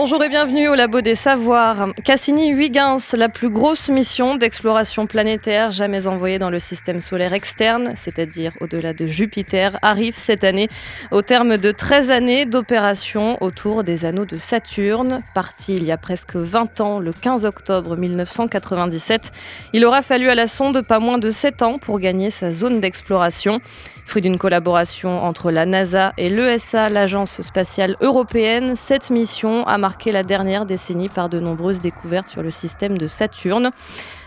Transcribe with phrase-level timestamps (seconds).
[0.00, 1.88] Bonjour et bienvenue au Labo des Savoirs.
[2.04, 8.52] Cassini-Huygens, la plus grosse mission d'exploration planétaire jamais envoyée dans le système solaire externe, c'est-à-dire
[8.60, 10.68] au-delà de Jupiter, arrive cette année
[11.10, 15.20] au terme de 13 années d'opération autour des anneaux de Saturne.
[15.34, 19.32] Parti il y a presque 20 ans, le 15 octobre 1997,
[19.72, 22.78] il aura fallu à la sonde pas moins de 7 ans pour gagner sa zone
[22.78, 23.58] d'exploration.
[24.06, 29.87] Fruit d'une collaboration entre la NASA et l'ESA, l'Agence spatiale européenne, cette mission a marqué
[30.06, 33.70] la dernière décennie par de nombreuses découvertes sur le système de Saturne.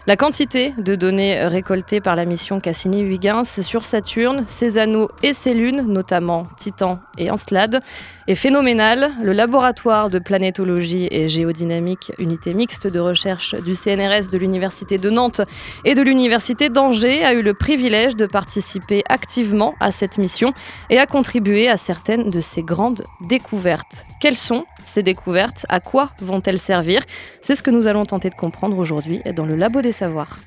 [0.07, 5.53] La quantité de données récoltées par la mission Cassini-Huygens sur Saturne, ses anneaux et ses
[5.53, 7.81] lunes, notamment Titan et Encelade,
[8.27, 9.11] est phénoménale.
[9.21, 15.11] Le laboratoire de planétologie et géodynamique, unité mixte de recherche du CNRS de l'Université de
[15.11, 15.41] Nantes
[15.85, 20.51] et de l'Université d'Angers, a eu le privilège de participer activement à cette mission
[20.89, 24.07] et a contribué à certaines de ces grandes découvertes.
[24.19, 27.01] Quelles sont ces découvertes À quoi vont-elles servir?
[27.41, 30.39] C'est ce que nous allons tenter de comprendre aujourd'hui dans le Labo des Savoirs.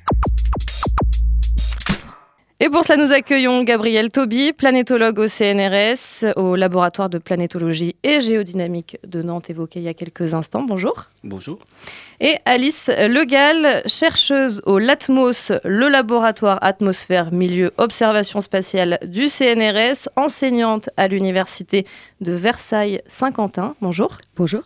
[2.61, 8.21] Et pour cela, nous accueillons Gabriel Toby, planétologue au CNRS, au laboratoire de planétologie et
[8.21, 10.63] géodynamique de Nantes évoqué il y a quelques instants.
[10.63, 11.07] Bonjour.
[11.25, 11.59] Bonjour.
[12.21, 20.89] Et Alice Legal, chercheuse au LATMOS, le laboratoire atmosphère milieu observation spatiale du CNRS, enseignante
[20.95, 21.85] à l'université
[22.21, 23.75] de Versailles-Saint-Quentin.
[23.81, 24.17] Bonjour.
[24.37, 24.63] Bonjour.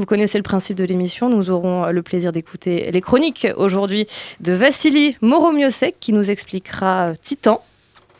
[0.00, 1.28] Vous connaissez le principe de l'émission.
[1.28, 4.06] Nous aurons le plaisir d'écouter les chroniques aujourd'hui
[4.40, 7.62] de Vassili Moromiosek qui nous expliquera Titan.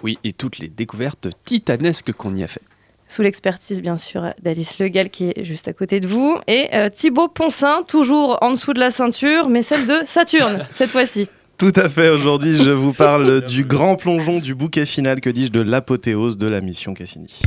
[0.02, 2.60] Oui, et toutes les découvertes titanesques qu'on y a fait.
[3.08, 6.38] Sous l'expertise, bien sûr, d'Alice Legal qui est juste à côté de vous.
[6.48, 10.90] Et euh, Thibaut Poncin, toujours en dessous de la ceinture, mais celle de Saturne, cette
[10.90, 11.28] fois-ci.
[11.56, 15.50] Tout à fait, aujourd'hui je vous parle du grand plongeon du bouquet final, que dis-je,
[15.50, 17.40] de l'apothéose de la mission Cassini.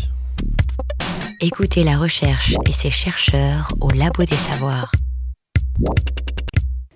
[1.39, 4.91] Écoutez la recherche et ses chercheurs au Labo des Savoirs.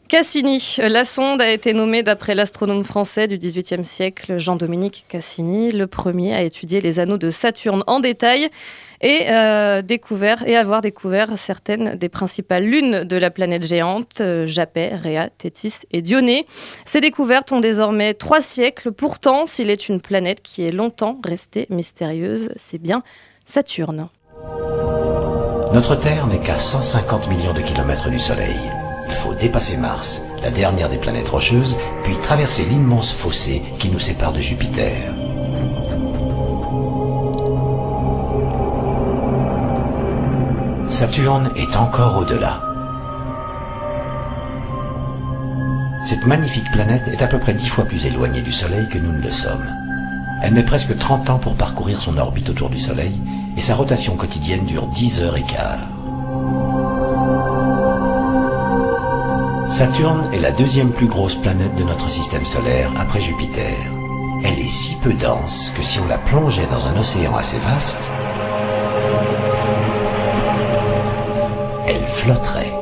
[0.08, 0.78] Cassini.
[0.80, 6.34] La sonde a été nommée d'après l'astronome français du XVIIIe siècle Jean-Dominique Cassini, le premier
[6.34, 8.48] à étudier les anneaux de Saturne en détail
[9.02, 14.48] et, euh, découvert, et avoir découvert certaines des principales lunes de la planète géante, euh,
[14.48, 16.48] Japet, Rhea, Tétis et Dionée.
[16.86, 18.94] Ces découvertes ont désormais trois siècles.
[18.94, 23.04] Pourtant, s'il est une planète qui est longtemps restée mystérieuse, c'est bien
[23.46, 24.10] Saturne.
[25.74, 28.56] Notre Terre n'est qu'à 150 millions de kilomètres du Soleil.
[29.10, 34.00] Il faut dépasser Mars, la dernière des planètes rocheuses, puis traverser l'immense fossé qui nous
[34.00, 35.14] sépare de Jupiter.
[40.90, 42.62] Saturne est encore au-delà.
[46.06, 49.12] Cette magnifique planète est à peu près dix fois plus éloignée du Soleil que nous
[49.12, 49.87] ne le sommes.
[50.42, 53.20] Elle met presque 30 ans pour parcourir son orbite autour du Soleil
[53.58, 55.80] et sa rotation quotidienne dure 10 heures et quart.
[59.70, 63.76] Saturne est la deuxième plus grosse planète de notre système solaire après Jupiter.
[64.44, 68.10] Elle est si peu dense que si on la plongeait dans un océan assez vaste,
[71.88, 72.74] elle flotterait.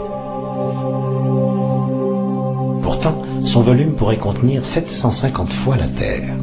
[2.81, 6.33] Pourtant, son volume pourrait contenir 750 fois la Terre.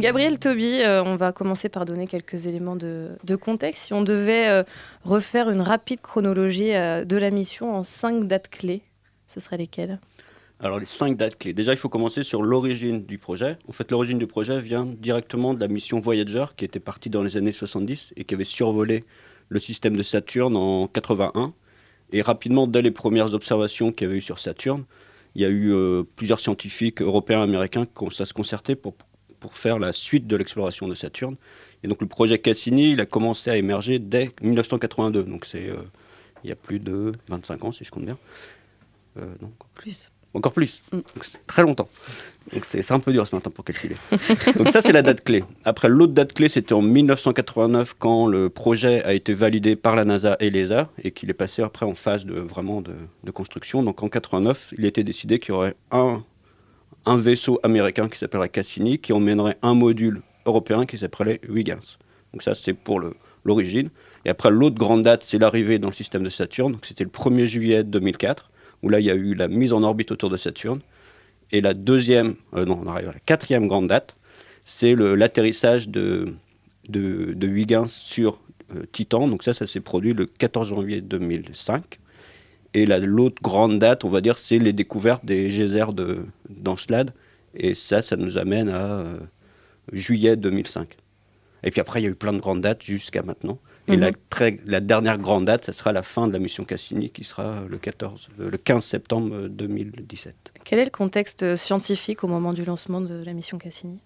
[0.00, 3.84] Gabriel Toby, euh, on va commencer par donner quelques éléments de, contexte.
[3.84, 4.62] Si on devait euh,
[5.04, 8.82] refaire une rapide chronologie euh, de la mission en cinq dates clés,
[9.26, 10.00] ce seraient lesquelles?
[10.58, 11.52] Alors les cinq dates clés.
[11.52, 13.58] Déjà, il faut commencer sur l'origine du projet.
[13.68, 17.22] En fait, l'origine du projet vient directement de la mission Voyager qui était partie dans
[17.22, 19.04] les années 70 et qui avait survolé
[19.48, 21.52] le système de Saturne en 81.
[22.12, 24.84] Et rapidement, dès les premières observations qu'il y avait eu sur Saturne,
[25.34, 25.72] il y a eu
[26.16, 28.94] plusieurs scientifiques européens, américains qui ont se concerter pour
[29.40, 31.36] pour faire la suite de l'exploration de Saturne.
[31.82, 35.24] Et donc le projet Cassini, il a commencé à émerger dès 1982.
[35.24, 35.76] Donc c'est euh,
[36.44, 38.18] il y a plus de 25 ans, si je compte bien.
[39.18, 39.52] Euh, donc.
[39.74, 40.10] Plus.
[40.34, 40.82] encore plus.
[41.46, 41.88] très longtemps.
[42.52, 43.96] Donc c'est un peu dur ce matin pour calculer.
[44.56, 45.44] Donc ça, c'est la date clé.
[45.64, 50.04] Après, l'autre date clé, c'était en 1989 quand le projet a été validé par la
[50.04, 53.82] NASA et l'ESA et qu'il est passé après en phase de, vraiment de, construction.
[53.82, 56.24] Donc en 89, il a été décidé qu'il y aurait un,
[57.06, 61.98] un vaisseau américain qui s'appellerait Cassini qui emmènerait un module européen qui s'appellerait Huygens.
[62.32, 63.00] Donc ça, c'est pour
[63.44, 63.90] l'origine.
[64.24, 66.78] Et après, l'autre grande date, c'est l'arrivée dans le système de Saturne.
[66.82, 68.50] C'était le 1er juillet 2004,
[68.82, 70.80] où là, il y a eu la mise en orbite autour de Saturne.
[71.52, 74.16] Et la deuxième, euh, non, on arrive à la quatrième grande date,
[74.64, 76.34] c'est l'atterrissage de,
[76.92, 78.38] Huygens sur
[78.74, 79.26] euh, Titan.
[79.26, 81.98] Donc ça, ça s'est produit le 14 janvier 2005.
[82.74, 85.92] Et l'autre grande date, on va dire, c'est les découvertes des geysers
[86.48, 87.12] d'Encelade.
[87.54, 89.18] Et ça, ça nous amène à euh,
[89.92, 90.96] juillet 2005.
[91.62, 93.58] Et puis après, il y a eu plein de grandes dates jusqu'à maintenant.
[93.88, 94.16] Et la, mhm.
[94.28, 97.64] très, la, dernière grande date, ça sera la fin de la mission Cassini, qui sera
[97.68, 100.52] le, 14, le 15 septembre 2017.
[100.64, 104.00] Quel est le contexte scientifique au moment du lancement de la mission Cassini?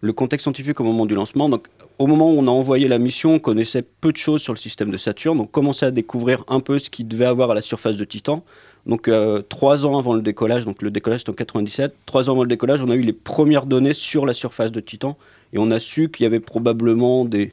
[0.00, 1.66] Le contexte scientifique au moment du lancement, donc,
[1.98, 4.58] au moment où on a envoyé la mission, on connaissait peu de choses sur le
[4.58, 5.40] système de Saturne.
[5.40, 8.44] On commençait à découvrir un peu ce qu'il devait avoir à la surface de Titan.
[8.86, 12.32] Donc euh, trois ans avant le décollage, donc le décollage c'était en 97, trois ans
[12.32, 15.18] avant le décollage, on a eu les premières données sur la surface de Titan
[15.52, 17.52] et on a su qu'il y avait probablement des,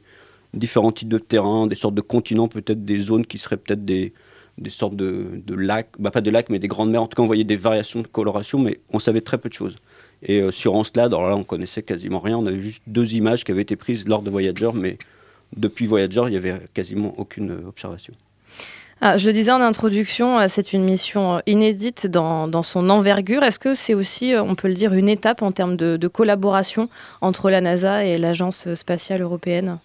[0.56, 4.12] différents types de terrains, des sortes de continents, peut-être des zones qui seraient peut-être des,
[4.58, 7.02] des sortes de, de, lacs, bah pas de lacs, mais des grandes mers.
[7.02, 9.54] En tout cas, on voyait des variations de coloration, mais on savait très peu de
[9.54, 9.76] choses.
[10.22, 12.38] Et euh, sur Encelade, alors là, on connaissait quasiment rien.
[12.38, 14.98] On avait juste deux images qui avaient été prises lors de Voyager, mais
[15.56, 18.14] depuis Voyager, il n'y avait quasiment aucune euh, observation.
[19.02, 23.42] Ah, je le disais en introduction, euh, c'est une mission inédite dans, dans son envergure.
[23.42, 26.88] Est-ce que c'est aussi, on peut le dire, une étape en termes de, de collaboration
[27.20, 29.78] entre la NASA et l'Agence spatiale européenne?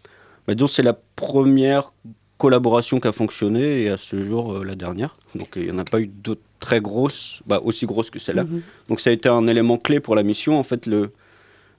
[0.48, 1.94] Bah, disons, c'est la première
[2.42, 5.16] collaboration qui a fonctionné et à ce jour euh, la dernière.
[5.36, 8.46] Donc il n'y en a pas eu d'autres très grosses, bah, aussi grosses que celle-là.
[8.46, 8.62] Mhm.
[8.90, 10.58] Donc ça a été un élément clé pour la mission.
[10.58, 11.12] En fait, le,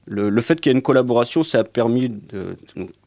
[0.06, 2.56] le, fait qu'il y ait une collaboration, ça a permis de,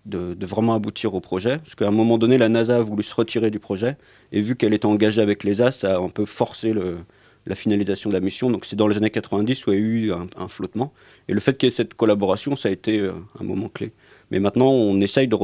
[0.05, 1.59] de, vraiment aboutir au projet.
[1.59, 3.95] Parce qu'à un moment donné, la NASA a voulu se retirer du projet.
[4.33, 6.97] Et vu qu'elle était engagée avec l'ESA, ça a un peu forcé le,
[7.45, 8.49] la finalisation de la mission.
[8.49, 10.93] Donc c'est dans les années 90 où il y a eu un, flottement.
[11.29, 13.93] Et le fait qu'il y ait cette collaboration, ça a été euh, un moment clé.
[14.31, 15.37] Mais maintenant, on essaye de,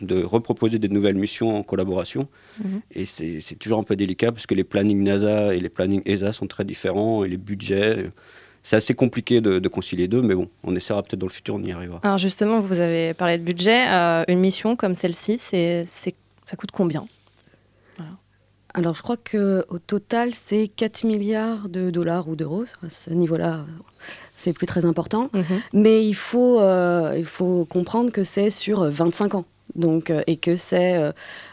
[0.00, 2.28] de reproposer des nouvelles missions en collaboration.
[2.62, 2.80] Mhm.
[2.94, 6.32] Et c'est toujours un peu délicat parce que les plannings NASA et les plannings ESA
[6.32, 8.10] sont très différents et les budgets.
[8.62, 11.62] C'est assez compliqué de, concilier deux, mais bon, on essaiera peut-être dans le futur, on
[11.62, 12.00] y arrivera.
[12.02, 13.86] Alors justement, vous avez parlé de budget.
[13.88, 17.06] Euh, une mission comme celle-ci, ça coûte combien?
[18.76, 22.66] Alors, je crois qu'au total, c'est 4 milliards de dollars ou d'euros.
[22.86, 23.64] À ce niveau-là,
[24.36, 25.30] c'est plus très important.
[25.32, 25.62] Mhm.
[25.72, 29.46] Mais il faut, euh, il faut comprendre que c'est sur 25 ans.
[29.76, 31.12] Donc, euh, et que c'est euh,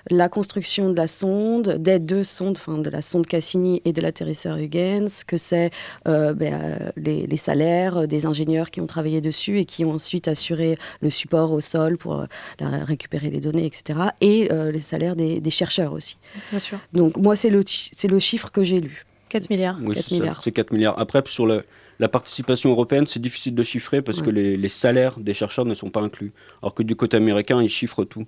[0.09, 4.01] la construction de la sonde, des deux sondes, enfin de la sonde Cassini et de
[4.01, 5.71] l'atterrisseur Huygens, que c'est
[6.05, 11.09] ben, les, salaires des ingénieurs qui ont travaillé dessus et qui ont ensuite assuré le
[11.09, 12.25] support au sol pour
[12.59, 13.99] récupérer les données, etc.
[14.21, 16.17] Et les salaires des, chercheurs aussi.
[16.49, 16.79] Bien sûr.
[16.93, 17.63] Donc moi, c'est le,
[18.03, 19.05] le chiffre que j'ai lu.
[19.29, 19.79] 4 milliards.
[19.81, 19.97] Oui,
[20.43, 20.99] c'est 4 milliards.
[20.99, 21.63] Après, sur le,
[21.99, 25.89] la participation européenne, c'est difficile de chiffrer parce que les, salaires des chercheurs ne sont
[25.89, 26.33] pas inclus.
[26.61, 28.25] Alors que du côté américain, ils chiffrent tout.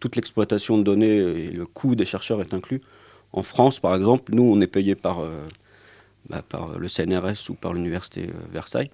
[0.00, 2.80] Toute l'exploitation de données et le coût des chercheurs est inclus.
[3.32, 5.46] En France, par exemple, nous, on est payé par, euh,
[6.28, 8.90] bah, par le CNRS ou par l'université euh, Versailles.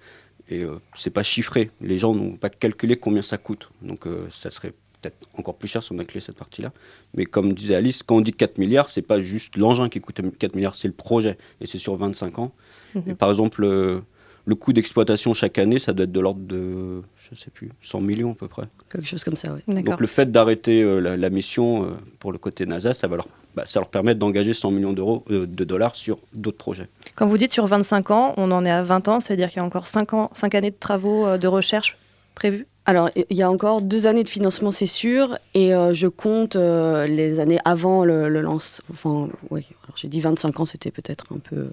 [0.49, 1.69] Et euh, c'est pas chiffré.
[1.79, 3.69] Les gens n'ont pas calculé combien ça coûte.
[3.81, 6.73] Donc ça serait peut-être encore plus cher si on incluait cette partie-là.
[7.13, 10.19] Mais comme disait Alice, quand on dit 4 milliards, c'est pas juste l'engin qui coûte
[10.37, 11.37] 4 milliards, c'est le projet.
[11.61, 12.51] Et c'est sur 25 ans.
[12.95, 13.03] Mhm.
[13.11, 14.03] Et par exemple,
[14.45, 18.01] le coût d'exploitation chaque année, ça doit être de l'ordre de, je sais plus, 100
[18.01, 18.63] millions à peu près.
[18.89, 19.83] Quelque chose comme ça, oui.
[19.83, 21.87] Donc le fait d'arrêter euh, la, mission euh,
[22.19, 25.25] pour le côté NASA, ça va leur, bah, ça leur permettre d'engager 100 millions d'euros,
[25.31, 26.87] euh, de dollars sur d'autres projets.
[27.15, 29.61] Quand vous dites sur 25 ans, on en est à 20 ans, c'est-à-dire qu'il y
[29.61, 31.97] a encore 5, ans, 5 années de travaux de recherche
[32.35, 36.07] prévus alors, il y a encore deux années de financement, c'est sûr, et euh, je
[36.07, 38.79] compte euh, les années avant le, le lance.
[38.91, 41.69] Enfin, oui, j'ai dit 25 ans, c'était peut-être un peu.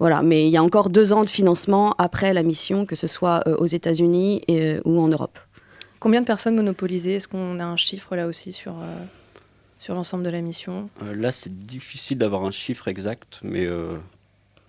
[0.00, 3.06] Voilà, mais il y a encore deux ans de financement après la mission, que ce
[3.06, 4.42] soit euh, aux États-Unis
[4.84, 5.38] ou en Europe.
[6.00, 7.14] Combien de personnes monopolisées?
[7.14, 8.74] Est-ce qu'on a un chiffre là aussi sur,
[9.78, 10.90] sur l'ensemble de la mission?
[11.14, 13.68] Là, c'est difficile d'avoir un chiffre exact, mais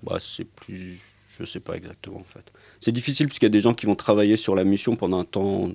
[0.04, 1.00] bah, c'est plus
[1.38, 2.52] je ne sais pas exactement en fait.
[2.82, 5.26] C'est difficile puisqu'il y a des gens qui vont travailler sur la mission pendant un
[5.26, 5.72] temps,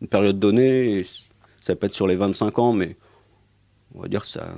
[0.00, 0.98] une période donnée.
[0.98, 1.06] Et
[1.60, 2.96] ça peut être sur les 25 ans, mais
[3.94, 4.54] on va dire ça.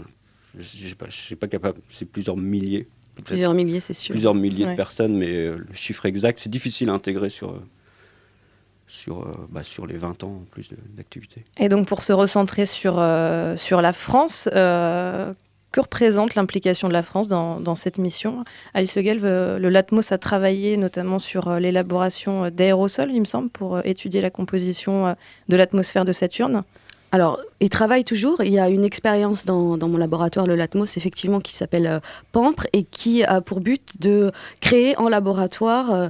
[0.59, 1.07] Je ne sais pas,
[1.41, 1.81] pas capable.
[1.89, 2.89] C'est plusieurs milliers.
[3.25, 4.13] Plusieurs milliers, c'est sûr.
[4.13, 7.63] Plusieurs milliers de personnes, mais euh, le chiffre exact, c'est difficile à intégrer sur, euh,
[8.87, 11.45] sur, euh, bah, sur les 20 ans en plus d'activité.
[11.59, 12.95] Et donc pour se recentrer sur,
[13.57, 14.49] sur la France,
[15.73, 20.77] que représente l'implication de la France dans, cette mission Alice Leguel, le LATMOS a travaillé
[20.77, 25.17] notamment sur l'élaboration d'aérosols, il me semble, pour étudier la composition
[25.49, 26.63] de l'atmosphère de Saturne.
[27.15, 28.43] Alors, il travaille toujours.
[28.43, 32.01] Il y a une expérience dans, mon laboratoire, le Latmos, effectivement, qui s'appelle
[32.33, 36.09] PAMPRE et qui a pour but de créer en laboratoire euh,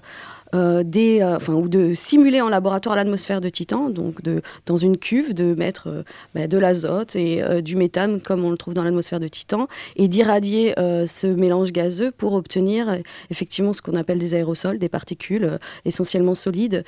[0.52, 4.98] des, euh, enfin, ou de simuler en laboratoire l'atmosphère de Titan, donc de, dans une
[4.98, 6.02] cuve, de mettre euh,
[6.34, 10.08] bah, de l'azote et du méthane comme on le trouve dans l'atmosphère de Titan, et
[10.08, 12.98] d'irradier ce mélange gazeux pour obtenir
[13.30, 16.84] effectivement ce qu'on appelle des aérosols, des particules essentiellement solides,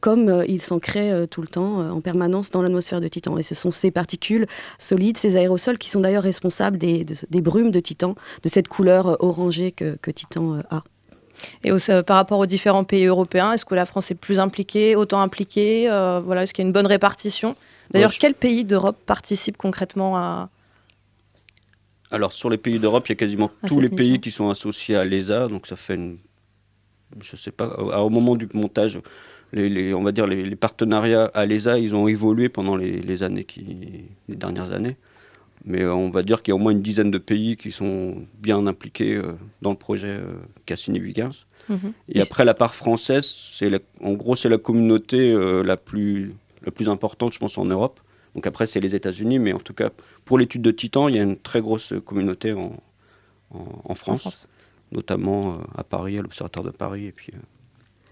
[0.00, 3.38] comme il s'en crée tout le temps en permanence dans l'atmosphère de Titan.
[3.38, 4.46] Et ce sont ces particules
[4.78, 9.16] solides, ces aérosols, qui sont d'ailleurs responsables des, des, brumes de Titan, de cette couleur
[9.20, 10.82] orangée que, que Titan a.
[11.62, 14.96] Et euh, par rapport aux différents pays européens, est-ce que la France est plus impliquée,
[14.96, 17.56] autant impliquée euh, voilà, Est-ce qu'il y a une bonne répartition?
[17.90, 20.48] D'ailleurs, quels pays d'Europe participent concrètement à...
[22.10, 24.96] Alors, sur les pays d'Europe, il y a quasiment tous les pays qui sont associés
[24.96, 25.48] à l'ESA.
[25.48, 26.18] Donc, ça fait une...
[27.20, 28.98] Je sais pas, au moment du montage,
[29.52, 34.08] les, on va dire les, partenariats à l'ESA, ils ont évolué pendant les, années qui,
[34.28, 34.96] les dernières années.
[35.64, 37.72] Mais euh, on va dire qu'il y a au moins une dizaine de pays qui
[37.72, 40.34] sont bien impliqués euh, dans le projet euh,
[40.66, 41.46] Cassini-Huygens.
[41.70, 41.92] Mhm.
[42.10, 43.34] Et après, la part française,
[44.02, 48.00] en gros, c'est la communauté la, plus, la plus importante, je pense, en Europe.
[48.34, 49.90] Donc après, c'est les États-Unis, mais en tout cas,
[50.26, 52.76] pour l'étude de Titan, il y a une très grosse communauté en,
[53.50, 54.48] en, France,
[54.92, 57.32] notamment à Paris, à l'Observatoire de Paris, et puis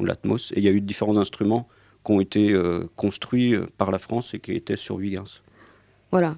[0.00, 0.52] l'Atmos.
[0.52, 1.68] Et il y a eu différents instruments
[2.06, 2.58] qui ont été
[2.96, 5.42] construits par la France et qui étaient sur Huygens.
[6.12, 6.36] Voilà,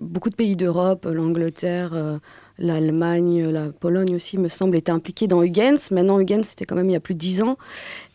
[0.00, 2.18] beaucoup de pays d'Europe, l'Angleterre, euh,
[2.58, 5.92] l'Allemagne, la Pologne aussi, me semble, étaient impliqués dans Huygens.
[5.92, 7.56] Maintenant, Huygens, c'était quand même il y a plus de dix ans.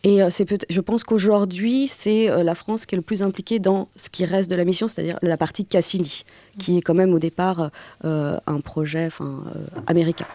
[0.04, 3.88] Et euh, je pense qu'aujourd'hui, c'est euh, la France qui est le plus impliquée dans
[3.96, 6.26] ce qui reste de la mission, c'est-à-dire la partie Cassini,
[6.60, 7.72] qui est quand même au départ
[8.04, 9.08] un projet
[9.88, 10.28] américain.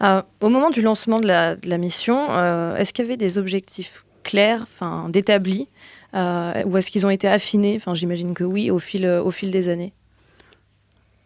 [0.00, 2.28] au moment du lancement de la, de la mission,
[2.76, 4.66] est-ce qu'il y avait des objectifs clairs,
[5.08, 5.66] d'établis
[6.14, 7.74] euh, ou est-ce qu'ils ont été affinés?
[7.76, 9.92] Enfin, j'imagine que oui, au fil, au fil des années.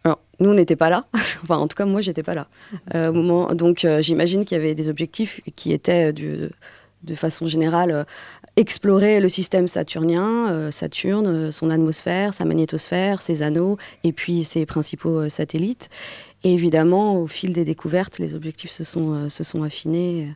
[0.03, 1.05] Alors, nous, on n'était pas là.
[1.43, 2.47] enfin, en tout cas, moi, j'étais pas là.
[2.95, 8.05] Euh, donc, euh, j'imagine qu'il y avait des objectifs qui étaient de façon générale
[8.55, 15.29] explorer le système saturnien, Saturne, son atmosphère, sa magnétosphère, ses anneaux et puis ses principaux
[15.29, 15.89] satellites.
[16.43, 20.29] Et évidemment, au fil des découvertes, les objectifs se sont affinés.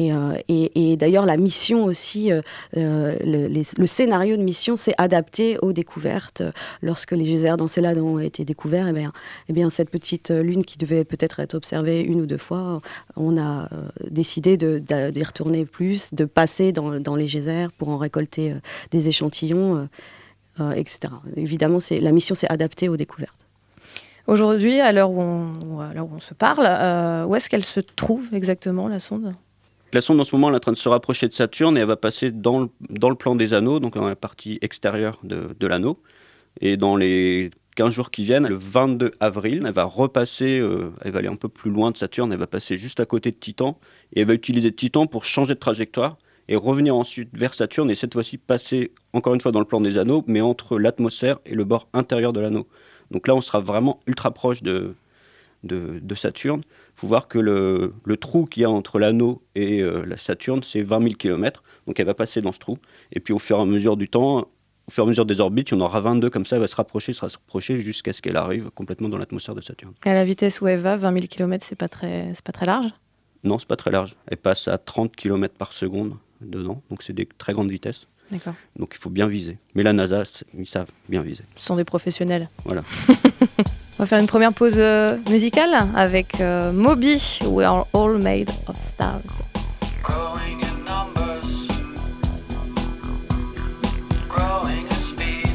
[0.00, 2.40] Euh, et, d'ailleurs, la mission aussi, euh,
[2.76, 6.42] euh, le, scénario de mission s'est adapté aux découvertes.
[6.82, 9.08] Lorsque les geysers d'Encelade ont été découverts, et eh
[9.48, 12.80] eh bien, cette petite lune qui devait peut-être être observée une ou deux fois,
[13.16, 13.68] on a
[14.10, 18.54] décidé d'y retourner plus, de passer dans, les geysers pour en récolter
[18.90, 19.88] des échantillons,
[20.74, 21.12] etc.
[21.36, 23.46] Évidemment, la mission s'est adaptée aux découvertes.
[24.26, 26.66] Aujourd'hui, à l'heure où, on se parle,
[27.26, 29.34] où est-ce qu'elle se trouve exactement, la sonde?
[29.92, 31.86] La sonde en ce moment est en train de se rapprocher de Saturne et elle
[31.86, 36.00] va passer dans le, plan des anneaux, donc dans la partie extérieure de, de l'anneau.
[36.60, 41.12] Et dans les 15 jours qui viennent, le 22 avril, elle va repasser, euh, elle
[41.12, 43.36] va aller un peu plus loin de Saturne, elle va passer juste à côté de
[43.36, 43.78] Titan,
[44.12, 46.18] et elle va utiliser Titan pour changer de trajectoire
[46.48, 49.80] et revenir ensuite vers Saturne, et cette fois-ci passer encore une fois dans le plan
[49.80, 52.66] des anneaux, mais entre l'atmosphère et le bord intérieur de l'anneau.
[53.12, 54.94] Donc là, on sera vraiment ultra proche de,
[55.64, 56.62] de, de Saturne
[56.98, 60.80] faut voir que le, trou qu'il y a entre l'anneau et euh, la Saturne, c'est
[60.80, 61.62] 20 000 km.
[61.86, 62.78] Donc elle va passer dans ce trou.
[63.12, 65.40] Et puis au fur et à mesure du temps, au fur et à mesure des
[65.40, 68.12] orbites, il y en aura 22 comme ça, elle va se rapprocher, se rapprocher jusqu'à
[68.12, 69.92] ce qu'elle arrive complètement dans l'atmosphère de Saturne.
[70.04, 72.90] à la vitesse où elle va, 20 000 km, c'est pas très, pas très large?
[73.44, 74.16] Non, c'est pas très large.
[74.26, 78.08] Elle passe à 30 km par seconde dedans, donc c'est des très grandes vitesses.
[78.76, 79.58] Donc il faut bien viser.
[79.74, 80.22] Mais la NASA,
[80.56, 81.44] ils savent bien viser.
[81.56, 82.48] Ce sont des professionnels.
[82.64, 82.82] Voilà.
[83.98, 88.50] On va faire une première pause euh, musicale avec euh, Moby, We Are All Made
[88.68, 89.22] of Stars.
[90.04, 91.66] Growing in numbers,
[94.28, 95.48] growing in speed.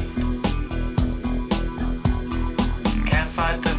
[3.06, 3.73] Can't fight the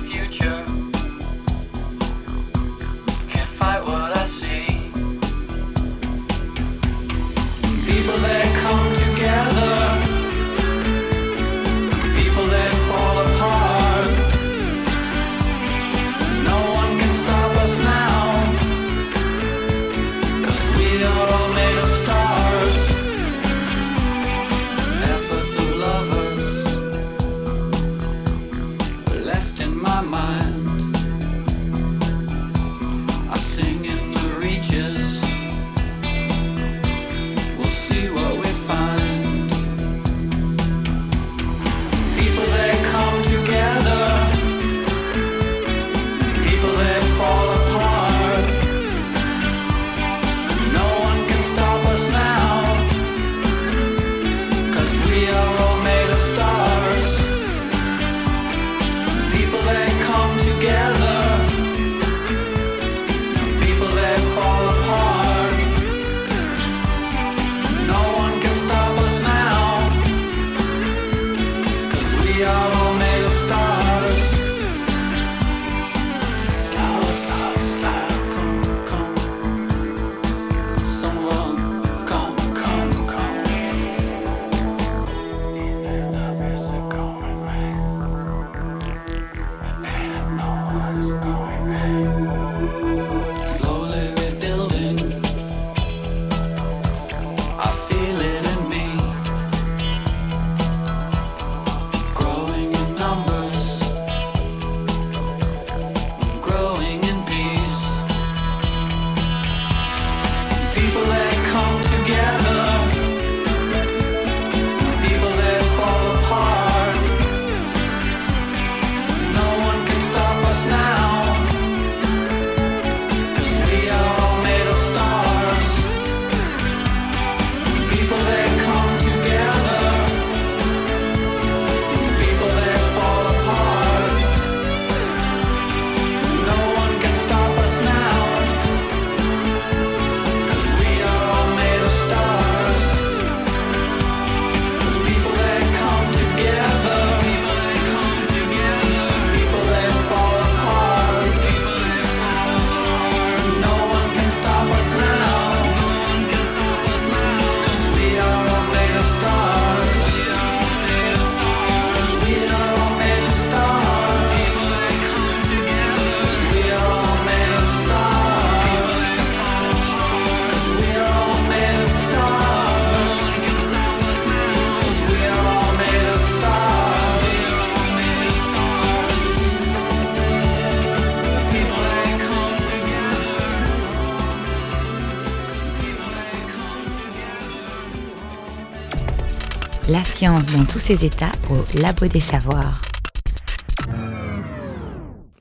[190.63, 192.81] tous ses états au Labo des Savoirs.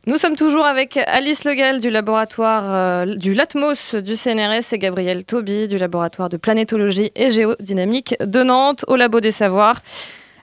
[0.06, 5.24] Nous sommes toujours avec Alice Legal du laboratoire euh, du LATMOS du CNRS et Gabriel
[5.24, 9.80] Toby du laboratoire de planétologie et géodynamique de Nantes au Labo des Savoirs.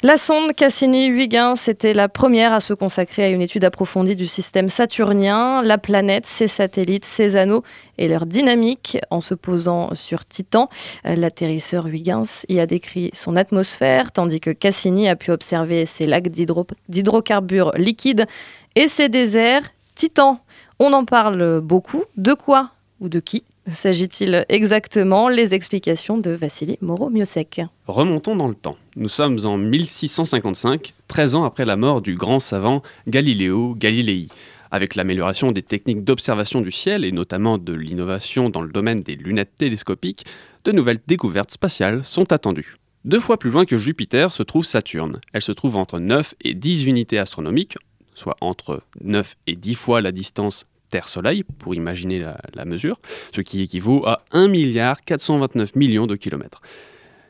[0.04, 4.68] La sonde Cassini-Huygens c'était la première à se consacrer à une étude approfondie du système
[4.68, 7.64] saturnien, la planète, ses satellites, ses anneaux
[8.00, 10.70] et leur dynamique en se posant sur Titan.
[11.04, 16.30] L'atterrisseur Huygens y a décrit son atmosphère, tandis que Cassini a pu observer ses lacs
[16.90, 18.26] d'hydrocarbures liquides
[18.76, 19.70] et ses déserts.
[19.94, 20.40] Titan,
[20.80, 22.06] on en parle beaucoup.
[22.18, 23.44] De quoi ou de qui?
[23.68, 27.62] S'agit-il exactement Les explications de Vassili Moreau-Miosek.
[27.88, 28.76] Remontons dans le temps.
[28.96, 34.28] Nous sommes en 1655, 13 ans après la mort du grand savant Galileo Galilei.
[34.72, 39.16] Avec l'amélioration des techniques d'observation du ciel et notamment de l'innovation dans le domaine des
[39.16, 40.26] lunettes télescopiques,
[40.64, 42.78] de nouvelles découvertes spatiales sont attendues.
[43.04, 45.20] Deux fois plus loin que Jupiter se trouve Saturne.
[45.34, 47.78] Elle se trouve entre 9 et 10 unités astronomiques,
[48.14, 52.20] soit entre 9 et 10 fois la distance Terre-Soleil, pour imaginer
[52.54, 53.00] la, mesure,
[53.34, 56.62] ce qui équivaut à 1 milliard 429 millions de kilomètres.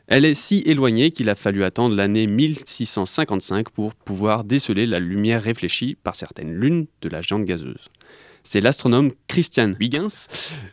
[0.08, 5.42] Elle est si éloignée qu'il a fallu attendre l'année 1655 pour pouvoir déceler la lumière
[5.42, 7.88] réfléchie par certaines lunes de la géante gazeuse
[8.42, 10.28] c'est l'astronome Christian Huygens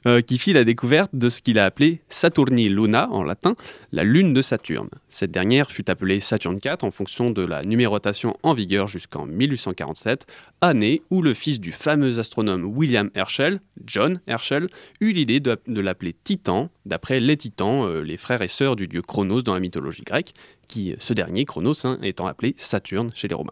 [0.05, 3.55] euh, qui fit la découverte de ce qu'il a appelé Saturni Luna en latin,
[3.91, 4.89] la lune de Saturne.
[5.08, 10.25] Cette dernière fut appelée Saturne IV en fonction de la numérotation en vigueur jusqu'en 1847,
[10.62, 14.67] année où le fils du fameux astronome William Herschel, John Herschel,
[15.01, 19.01] eut l'idée de, l'appeler Titan, d'après les Titans, euh, les frères et sœurs du dieu
[19.01, 20.34] Chronos dans la mythologie grecque,
[20.67, 23.51] qui, ce dernier, Chronos, hein, étant appelé Saturne chez les Romains.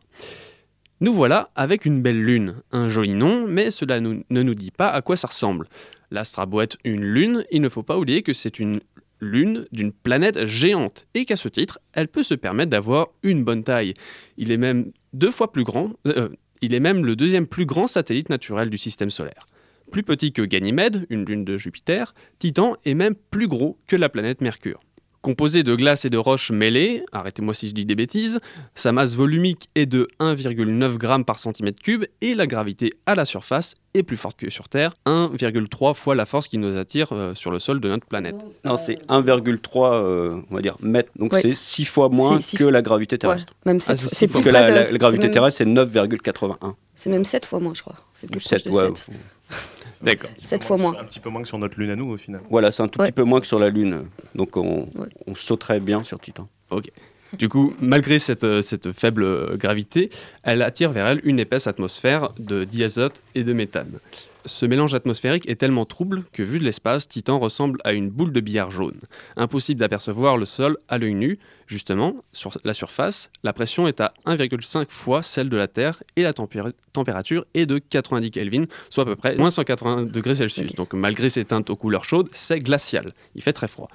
[0.99, 4.89] Nous voilà avec une belle lune, un joli nom, mais cela ne nous dit pas
[4.89, 5.67] à quoi ça ressemble.
[6.09, 6.47] L'astre a
[6.83, 8.79] une lune, il ne faut pas oublier que c'est une
[9.19, 13.63] lune d'une planète géante et qu'à ce titre, elle peut se permettre d'avoir une bonne
[13.63, 13.93] taille.
[14.37, 16.29] Il est même deux fois plus grand, euh,
[16.61, 19.45] il est même le deuxième plus grand satellite naturel du système solaire.
[19.91, 24.09] Plus petit que Ganymède, une lune de Jupiter, Titan est même plus gros que la
[24.09, 24.79] planète Mercure.
[25.27, 28.39] Composé de glace et de roches mêlées, arrêtez-moi si je dis des bêtises,
[28.75, 33.25] sa masse volumique est de 1,9 g par centimètre cube et la gravité à la
[33.25, 37.35] surface est plus forte que sur Terre, 1,3 fois la force qui nous attire euh,
[37.35, 38.37] sur le sol de notre planète.
[38.63, 42.81] Non, c'est 1,3 euh, on va dire mètres, donc c'est 6 fois moins que la
[42.81, 43.53] gravité terrestre.
[43.65, 46.73] Même ah, c'est plus que la, gravité terrestre c'est 9,81.
[46.95, 47.95] C'est même 7 fois moins, je crois.
[48.15, 49.09] C'est plus 7, de 7.
[50.01, 50.29] D'accord.
[50.37, 50.95] 7 fois moins.
[50.99, 52.41] Un petit peu moins que sur notre Lune à nous, au final.
[52.49, 54.05] Voilà, c'est un tout petit peu moins que sur la Lune.
[54.35, 54.87] Donc on,
[55.25, 56.47] on sauterait bien sur Titan.
[56.69, 56.91] Ok.
[57.37, 60.09] Du coup, malgré cette, euh, cette, faible gravité,
[60.43, 63.99] elle attire vers elle une épaisse atmosphère de diazote et de méthane.
[64.47, 68.31] Ce mélange atmosphérique est tellement trouble que vu de l'espace, Titan ressemble à une boule
[68.31, 68.99] de billard jaune.
[69.35, 71.37] Impossible d'apercevoir le sol à l'œil nu.
[71.67, 76.23] Justement, sur la surface, la pression est à 1,5 fois celle de la Terre et
[76.23, 80.73] la température est de 90 Kelvin, soit à peu près moins 180 degrés Celsius.
[80.75, 83.11] Donc malgré ces teintes aux couleurs chaudes, c'est glacial.
[83.35, 83.89] Il fait très froid.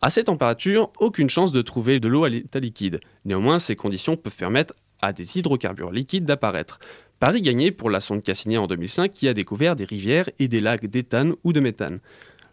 [0.00, 3.00] À ces températures, aucune chance de trouver de l'eau à l'état liquide.
[3.26, 6.78] Néanmoins, ces conditions peuvent permettre à des hydrocarbures liquides d'apparaître.
[7.20, 10.62] Paris gagné pour la sonde Cassini en 2005 qui a découvert des rivières et des
[10.62, 12.00] lacs d'éthane ou de méthane.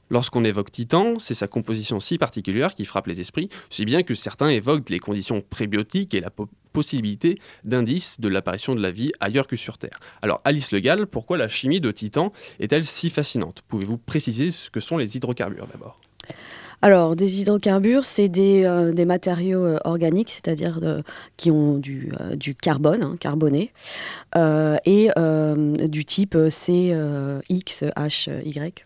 [0.10, 4.14] Lorsqu'on évoque Titan, c'est sa composition si particulière qui frappe les esprits, si bien que
[4.14, 6.32] certains évoquent les conditions prébiotiques et la
[6.74, 10.02] possibilité d'indices de l'apparition de la vie ailleurs que sur Terre.
[10.22, 13.64] Alors Alice Le Gall, pourquoi la chimie de Titan est-elle si fascinante?
[13.70, 16.02] Pouvez-vous préciser ce que sont les hydrocarbures d'abord?
[16.82, 20.80] Alors, des hydrocarbures, c'est des, euh, matériaux euh, organiques, c'est-à-dire
[21.36, 23.72] qui ont du, euh, carbone, hein, carboné,
[24.86, 25.10] et
[25.88, 26.96] du type C,
[27.50, 28.86] X, H, Y.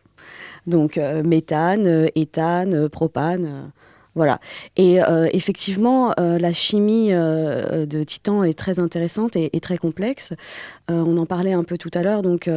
[0.68, 3.72] Donc, méthane, éthane, propane.
[4.14, 4.40] Voilà.
[4.76, 10.34] Et euh, effectivement, euh, la chimie euh, de Titan est très intéressante et, très complexe.
[10.92, 12.22] On en parlait un peu tout à l'heure.
[12.22, 12.50] Donc,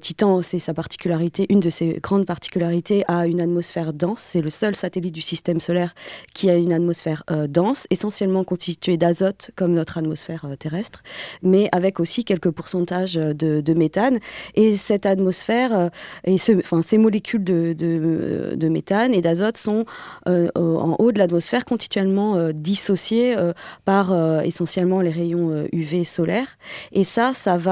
[0.00, 4.20] Titan, c'est sa particularité, une de ses grandes particularités, a une atmosphère dense.
[4.20, 5.94] C'est le seul satellite du système solaire
[6.34, 11.02] qui a une atmosphère dense, essentiellement constituée d'azote, comme notre atmosphère terrestre,
[11.42, 14.18] mais avec aussi quelques pourcentages de, méthane.
[14.54, 15.90] Et cette atmosphère
[16.24, 19.84] et enfin, ces molécules de, méthane et d'azote sont
[20.26, 23.52] en haut de l'atmosphère continuellement euh, dissociés euh,
[23.84, 26.58] par euh, essentiellement les rayons UV solaires.
[26.92, 27.71] Et ça, ça va,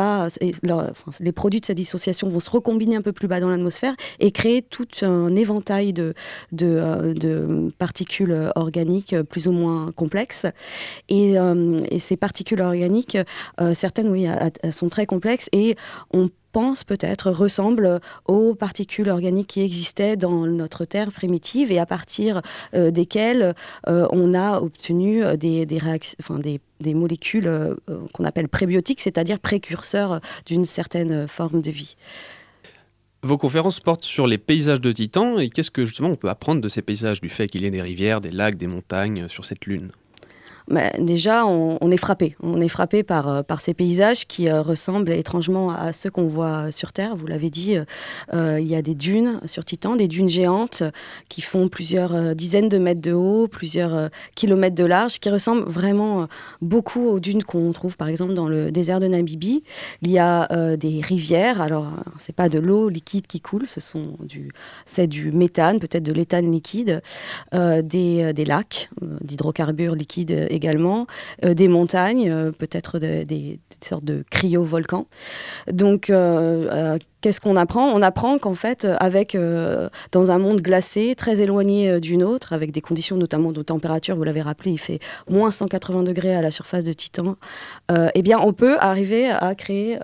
[1.20, 4.30] les produits de cette dissociation vont se recombiner un peu plus bas dans l'atmosphère et
[4.30, 6.14] créer tout un éventail de,
[6.52, 10.46] de, particules organiques plus ou moins complexes.
[11.08, 11.34] Et,
[11.90, 13.18] et ces particules organiques,
[13.74, 14.26] certaines, oui,
[14.72, 15.76] sont très complexes et
[16.12, 21.86] on pense peut-être, ressemble aux particules organiques qui existaient dans notre Terre primitive et à
[21.86, 22.42] partir
[22.74, 23.54] euh, desquelles
[23.88, 27.74] euh, on a obtenu des, des, molécules euh,
[28.12, 31.96] qu'on appelle prébiotiques, c'est-à-dire précurseurs d'une certaine forme de vie.
[33.22, 36.62] Vos conférences portent sur les paysages de Titan et qu'est-ce que justement on peut apprendre
[36.62, 39.44] de ces paysages, du fait qu'il y ait des rivières, des lacs, des montagnes sur
[39.44, 39.90] cette lune?
[40.70, 42.36] Bah, déjà, on, est frappé.
[42.40, 46.28] On est frappé par, euh, par ces paysages qui euh, ressemblent étrangement à ceux qu'on
[46.28, 47.16] voit sur Terre.
[47.16, 47.76] Vous l'avez dit,
[48.32, 50.84] euh, il y a des dunes sur Titan, des dunes géantes
[51.28, 56.28] qui font plusieurs dizaines de mètres de haut, plusieurs kilomètres de large, qui ressemblent vraiment
[56.62, 59.64] beaucoup aux dunes qu'on trouve par exemple dans le désert de Namibie.
[60.02, 61.60] Il y a des rivières.
[61.60, 64.52] Alors, c'est pas de l'eau liquide qui coule, ce sont du,
[64.86, 67.02] c'est du méthane, peut-être de l'éthane liquide,
[67.52, 68.90] des, des lacs
[69.22, 70.59] d'hydrocarbures liquides également,
[71.44, 75.06] euh, des montagnes, euh, peut-être des, sortes de cryovolcans.
[75.72, 77.86] Donc, euh, qu'est-ce qu'on apprend?
[77.88, 79.36] On apprend qu'en fait, avec,
[80.12, 84.24] dans un monde glacé, très éloigné d'une autre, avec des conditions notamment de température, vous
[84.24, 87.36] l'avez rappelé, il fait moins 180 degrés à la surface de Titan,
[87.90, 89.98] eh bien, on peut arriver à créer,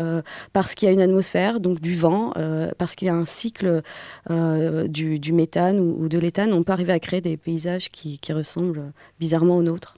[0.55, 2.33] parce qu'il y a une atmosphère, donc du vent,
[2.79, 3.83] parce qu'il y a un cycle
[4.31, 9.57] du, méthane ou, de l'éthane, on peut arriver à créer des paysages qui ressemblent bizarrement
[9.57, 9.96] aux nôtres.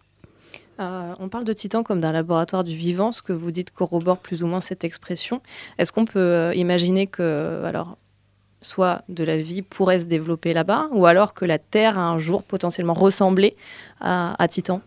[0.81, 4.19] Euh, on parle de Titan comme d'un laboratoire du vivant, ce que vous dites corrobore
[4.19, 5.41] plus ou moins cette expression.
[5.79, 7.97] Est-ce qu'on peut euh, imaginer que, alors,
[8.61, 12.19] soit de la vie pourrait se développer là-bas, ou alors que la Terre a un
[12.19, 13.57] jour potentiellement ressemblé
[14.01, 14.81] à, Titan?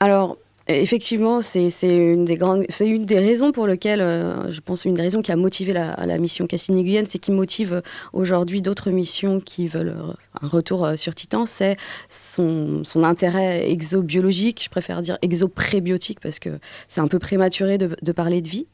[0.00, 0.36] Alors,
[0.70, 5.36] Effectivement, c'est une des raisons pour lesquelles, euh, je pense, une des raisons qui a
[5.36, 7.80] motivé la, mission Cassini-Guyenne, c'est qui motive euh,
[8.12, 10.12] aujourd'hui d'autres missions qui veulent euh,
[10.42, 11.76] un retour sur Titan, c'est
[12.08, 17.96] son, son, intérêt exobiologique, je préfère dire exoprébiotique parce que c'est un peu prématuré de,
[18.00, 18.66] de, parler de vie.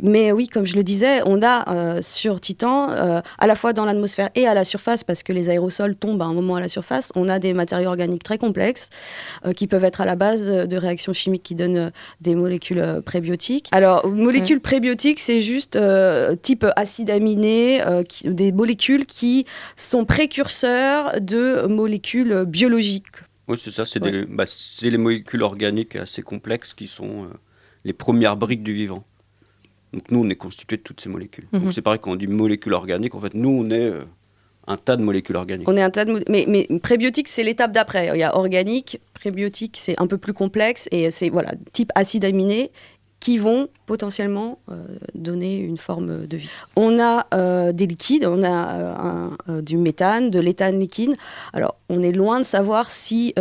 [0.00, 4.30] Mais oui, comme je le disais, on a sur Titan, à la fois dans l'atmosphère
[4.34, 7.12] et à la surface, parce que les aérosols tombent à un moment à la surface,
[7.14, 8.90] on a des matériaux organiques très complexes
[9.56, 13.00] qui peuvent être à la base de réactions chimiques qui donne euh, des molécules euh,
[13.00, 13.68] prébiotiques.
[13.72, 17.80] Alors, molécules prébiotiques, c'est juste euh, type acide aminé,
[18.24, 19.46] des molécules qui
[19.76, 23.06] sont précurseurs de molécules biologiques.
[23.48, 23.84] Oui, c'est ça,
[24.28, 27.28] bah, c'est les molécules organiques assez complexes qui sont
[27.84, 29.04] les premières briques du vivant.
[29.92, 31.46] Donc nous, on est constitué de toutes ces molécules.
[31.52, 31.72] Donc mhm.
[31.72, 33.92] c'est pareil quand on dit molécules organiques, en fait, nous, on est
[34.66, 35.68] un tas de molécules organiques.
[35.68, 38.10] On est un tas de mais, mais prébiotique, c'est l'étape d'après.
[38.14, 42.24] Il y a organique, prébiotique, c'est un peu plus complexe et c'est voilà type acide
[42.24, 42.70] aminé
[43.22, 44.82] qui vont potentiellement euh,
[45.14, 46.48] donner une forme de vie.
[46.74, 51.14] On a euh, des liquides, on a euh, du méthane, de l'éthane liquide.
[51.52, 53.34] Alors, on est loin de savoir si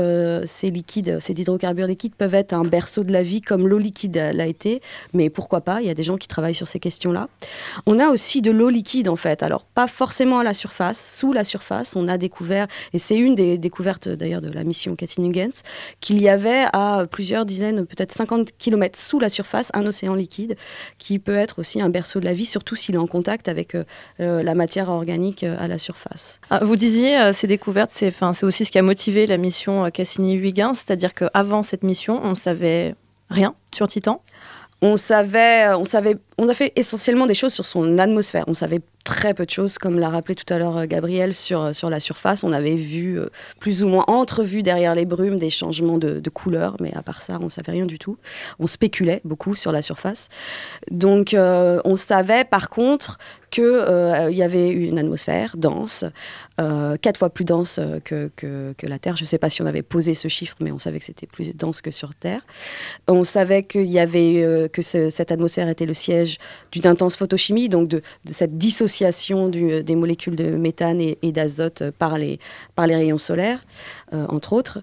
[0.46, 4.16] ces liquides, ces hydrocarbures liquides peuvent être un berceau de la vie comme l'eau liquide
[4.34, 4.82] l'a été,
[5.14, 7.30] mais pourquoi pas Il y a des gens qui travaillent sur ces questions-là.
[7.86, 9.42] On a aussi de l'eau liquide en fait.
[9.42, 13.36] Alors, pas forcément à la surface, sous la surface, on a découvert, et c'est une
[13.36, 15.64] des découvertes d'ailleurs de la mission Katyn-Huygens,
[16.02, 20.56] qu'il y avait à plusieurs dizaines, peut-être 50 km sous la surface, un océan liquide
[20.98, 23.76] qui peut être aussi un berceau de la vie, surtout s'il est en contact avec
[23.76, 23.84] euh,
[24.20, 26.40] euh, la matière organique euh, à la surface.
[26.50, 31.14] Ah, vous disiez, ces découvertes, c'est aussi ce qui a motivé la mission Cassini-Huygens, c'est-à-dire
[31.14, 32.96] qu'avant cette mission, on ne savait
[33.30, 34.22] rien sur Titan?
[34.82, 38.46] On savait, on savait, on a fait essentiellement des choses sur son atmosphère.
[38.48, 41.62] On savait très peu de choses, comme l'a rappelé tout à l'heure euh, Gabriel, sur,
[41.62, 42.44] euh, sur la surface.
[42.44, 46.30] On avait vu, euh, plus ou moins entrevu derrière les brumes, des changements de, de
[46.30, 48.18] couleur, mais à part ça, on ne savait rien du tout.
[48.60, 50.30] On spéculait beaucoup sur la surface.
[50.90, 53.18] Donc, on savait par contre
[53.50, 53.86] qu'il
[54.30, 56.06] il y avait une atmosphère dense,
[57.02, 59.16] quatre fois plus dense que, que, que la Terre.
[59.18, 61.28] Je ne sais pas si on avait posé ce chiffre, mais on savait que c'était
[61.28, 62.42] plus dense que sur Terre.
[63.08, 66.31] On savait qu'il y avait, que cette atmosphère était le siège
[66.72, 72.40] d'une intense photochimie, donc de, cette dissociation des molécules de méthane et, d'azote par les,
[72.76, 73.66] par les rayons solaires,
[74.14, 74.80] euh, entre autres.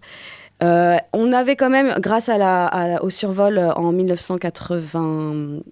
[0.60, 2.28] Euh, on avait quand même, grâce
[3.00, 5.62] au survol en 1981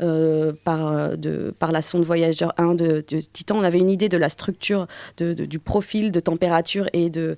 [0.00, 4.86] euh, par, la sonde Voyager 1 de, Titan, on avait une idée de la structure,
[5.18, 7.36] du profil de température et de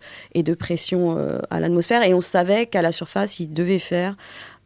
[0.59, 1.17] pression
[1.49, 2.03] à l'atmosphère.
[2.03, 4.15] Et on savait qu'à la surface, il devait faire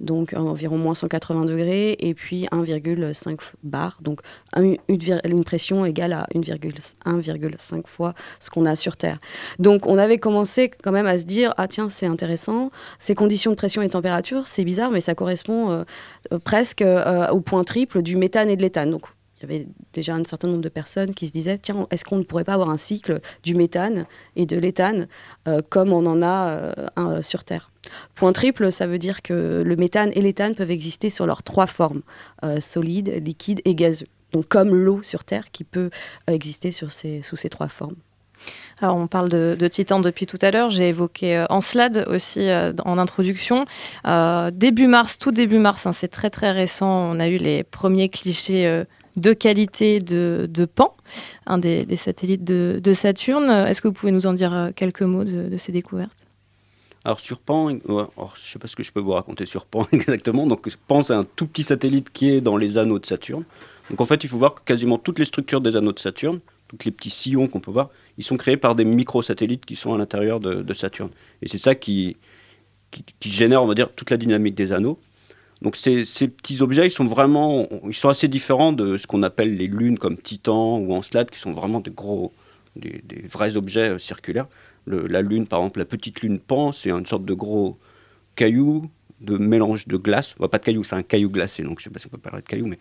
[0.02, 4.20] donc environ moins 180 degrés, et puis 1,5 bar, donc
[4.56, 9.18] une, pression égale à 1,5 fois ce qu'on a sur Terre.
[9.58, 13.52] Donc on avait commencé quand même à se dire, ah tiens, c'est intéressant, ces conditions
[13.52, 18.02] de pression et température, c'est bizarre, mais ça correspond euh, presque euh, au point triple
[18.02, 18.90] du méthane et de l'éthane.
[18.90, 19.06] Donc
[19.38, 22.18] il y avait déjà un certain nombre de personnes qui se disaient tiens, est-ce qu'on
[22.18, 25.08] ne pourrait pas avoir un cycle du méthane et de l'éthane
[25.68, 27.71] comme on en a un, sur Terre?
[28.14, 31.66] Point triple, ça veut dire que le méthane et l'éthane peuvent exister sur leurs trois
[31.66, 32.02] formes
[32.60, 34.06] solide, liquide et gazeux.
[34.32, 35.90] Donc comme l'eau sur Terre qui peut
[36.26, 37.96] exister sur ces, sous ces trois formes.
[38.80, 40.70] Alors, on parle de, Titan depuis tout à l'heure.
[40.70, 43.64] J'ai évoqué euh, Encelade aussi euh, en introduction.
[44.06, 46.88] Euh, début mars, tout début mars, hein, c'est très très récent.
[46.88, 48.82] On a eu les premiers clichés
[49.16, 50.96] de qualité de, Pan,
[51.46, 53.50] un des, satellites de, Saturne.
[53.50, 56.26] Est-ce que vous pouvez nous en dire quelques mots de, ces découvertes?
[57.04, 59.86] Alors sur Pan, je ne sais pas ce que je peux vous raconter sur Pan
[59.92, 60.46] exactement.
[60.46, 63.44] Donc Pan, c'est un tout petit satellite qui est dans les anneaux de Saturne.
[63.90, 66.40] Donc en fait, il faut voir que quasiment toutes les structures des anneaux de Saturne,
[66.68, 69.92] tous les petits sillons qu'on peut voir, ils sont créés par des microsatellites qui sont
[69.94, 71.10] à l'intérieur de, Saturne.
[71.42, 72.16] Et c'est ça qui,
[72.90, 74.98] qui, génère, on va dire, toute la dynamique des anneaux.
[75.60, 79.22] Donc ces, ces, petits objets, ils sont vraiment, ils sont assez différents de ce qu'on
[79.22, 82.32] appelle les lunes comme Titan ou Encelade, qui sont vraiment des gros,
[82.76, 84.46] des, vrais objets euh, circulaires.
[84.86, 87.78] la lune, par exemple, la petite lune Pan, c'est une sorte de gros
[88.34, 90.34] caillou de mélange de glace.
[90.50, 92.42] pas de caillou, c'est un caillou glacé, donc je sais pas si on peut parler
[92.42, 92.78] de caillou, mais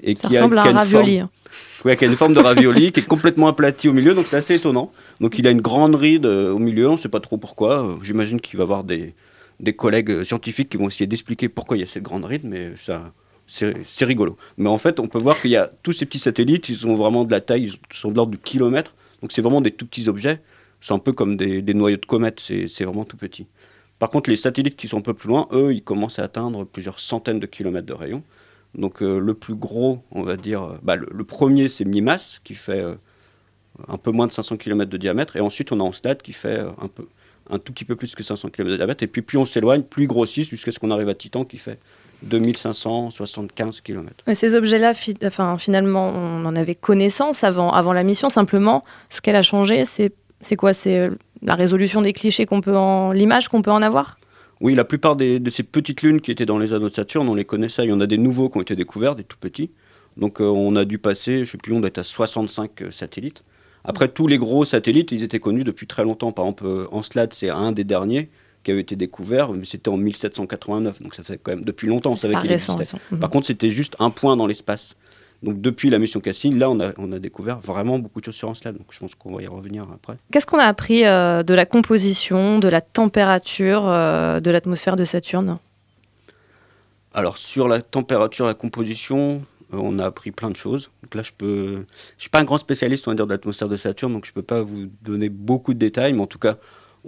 [0.00, 1.18] et ça qui ressemble a, à un ravioli.
[1.18, 1.96] Forme, hein.
[1.96, 4.56] qui a une forme de ravioli qui est complètement aplati au milieu, donc c'est assez
[4.56, 4.90] étonnant.
[5.20, 7.84] Donc il a une grande ride euh, au milieu, on ne sait pas trop pourquoi.
[7.84, 9.14] Euh, j'imagine qu'il va y avoir des,
[9.60, 12.72] des collègues scientifiques qui vont essayer d'expliquer pourquoi il y a cette grande ride, mais
[12.84, 13.12] ça,
[13.46, 14.36] c'est rigolo.
[14.56, 16.96] Mais en fait, on peut voir qu'il y a tous ces petits satellites, ils sont
[16.96, 19.86] vraiment de la taille, ils sont de l'ordre du kilomètre, donc c'est vraiment des tout
[19.86, 20.42] petits objets.
[20.82, 23.46] C'est un peu comme des, noyaux de comètes, c'est vraiment tout petit.
[23.98, 26.64] Par contre, les satellites qui sont un peu plus loin, eux, ils commencent à atteindre
[26.64, 28.22] plusieurs centaines de kilomètres de rayon.
[28.74, 32.52] Donc euh, le plus gros, on va dire, euh, bah, le, premier c'est Mimas qui
[32.52, 32.96] fait euh,
[33.88, 36.58] un peu moins de 500 km de diamètre, et ensuite on a Encelade qui fait
[36.58, 37.06] un, peu,
[37.60, 40.02] tout petit peu plus que 500 km de diamètre, et puis plus on s'éloigne, plus
[40.02, 41.78] il grossit jusqu'à ce qu'on arrive à Titan qui fait
[42.24, 44.24] 2575 km.
[44.26, 44.92] Mais ces objets-là,
[45.24, 49.84] enfin, finalement, on en avait connaissance avant, avant la mission, simplement, ce qu'elle a changé,
[49.84, 50.72] c'est quoi?
[50.72, 51.10] C'est
[51.42, 53.12] la résolution des clichés qu'on peut en...
[53.12, 54.18] l'image qu'on peut en avoir?
[54.60, 57.34] Oui, la plupart de ces petites lunes qui étaient dans les anneaux de Saturne, on
[57.34, 57.84] les connaissait.
[57.84, 59.70] Il y en a des nouveaux qui ont été découverts, des tout petits.
[60.16, 62.82] Donc euh, on a dû passer, je ne sais plus, on doit être à 65
[62.82, 63.42] euh, satellites.
[63.84, 66.32] Après, tous les gros satellites, ils étaient connus depuis très longtemps.
[66.32, 68.30] Par exemple, euh, Encelade, c'est un des derniers
[68.64, 71.02] qui avait été découvert, mais c'était en 1789.
[71.02, 72.96] Donc ça fait quand même depuis longtemps, on savait qu'il existait.
[73.20, 74.96] Par contre, c'était juste un point dans l'espace.
[75.44, 78.34] Donc depuis la mission Cassini, là, on a, on a, découvert vraiment beaucoup de choses
[78.34, 78.78] sur Encelade.
[78.78, 80.16] Donc je pense qu'on va y revenir après.
[80.32, 85.04] Qu'est-ce qu'on a appris euh, de la composition, de la température euh, de l'atmosphère de
[85.04, 85.58] Saturne?
[87.12, 89.42] Alors sur la température, la composition,
[89.74, 90.90] euh, on a appris plein de choses.
[91.02, 91.84] Donc là, je peux,
[92.16, 94.32] je suis pas un grand spécialiste, on va dire, de l'atmosphère de Saturne, donc je
[94.32, 96.56] peux pas vous donner beaucoup de détails, mais en tout cas,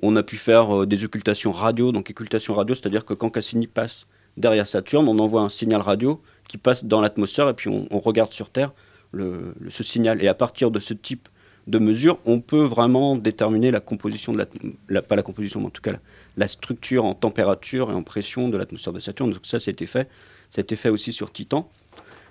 [0.02, 1.92] on a pu faire des occultations radio.
[1.92, 4.06] Donc occultation radio, c'est-à-dire que quand Cassini passe
[4.36, 8.32] derrière Saturne, on envoie un signal radio qui passe dans l'atmosphère et puis on, regarde
[8.32, 8.72] sur Terre
[9.14, 10.22] ce signal.
[10.22, 11.28] Et à partir de ce type
[11.66, 14.46] de mesure, on peut vraiment déterminer la composition de
[14.88, 15.92] la, pas la composition, mais en tout cas
[16.36, 19.30] la, structure en température et en pression de l'atmosphère de Saturne.
[19.30, 20.08] Donc ça, c'était fait.
[20.56, 21.68] Été fait aussi sur Titan.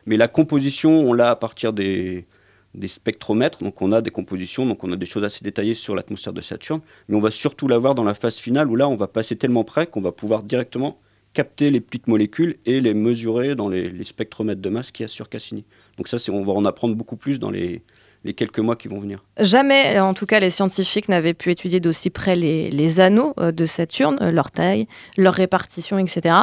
[0.05, 2.25] Mais la composition, on l'a à partir des,
[2.75, 5.95] des spectromètres, donc on a des compositions, donc on a des choses assez détaillées sur
[5.95, 8.95] l'atmosphère de Saturne, mais on va surtout l'avoir dans la phase finale où là on
[8.95, 10.99] va passer tellement près qu'on va pouvoir directement
[11.33, 15.07] capter les petites molécules et les mesurer dans les, spectromètres de masse qu'il y a
[15.07, 15.65] sur Cassini.
[15.97, 17.81] Donc ça, on va en apprendre beaucoup plus dans les,
[18.33, 19.23] quelques mois qui vont venir.
[19.39, 23.65] Jamais, en tout cas, les scientifiques n'avaient pu étudier d'aussi près les, anneaux euh, de
[23.65, 26.35] Saturne, euh, leur taille, leur répartition, etc.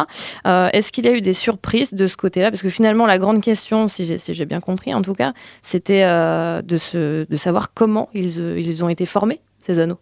[0.47, 2.51] Euh, est-ce qu'il y a eu des surprises de ce côté-là?
[2.51, 7.37] Parce que finalement, la grande question, si j'ai bien compris en tout cas, c'était de,
[7.37, 9.99] savoir comment ils ont été formés, ces anneaux.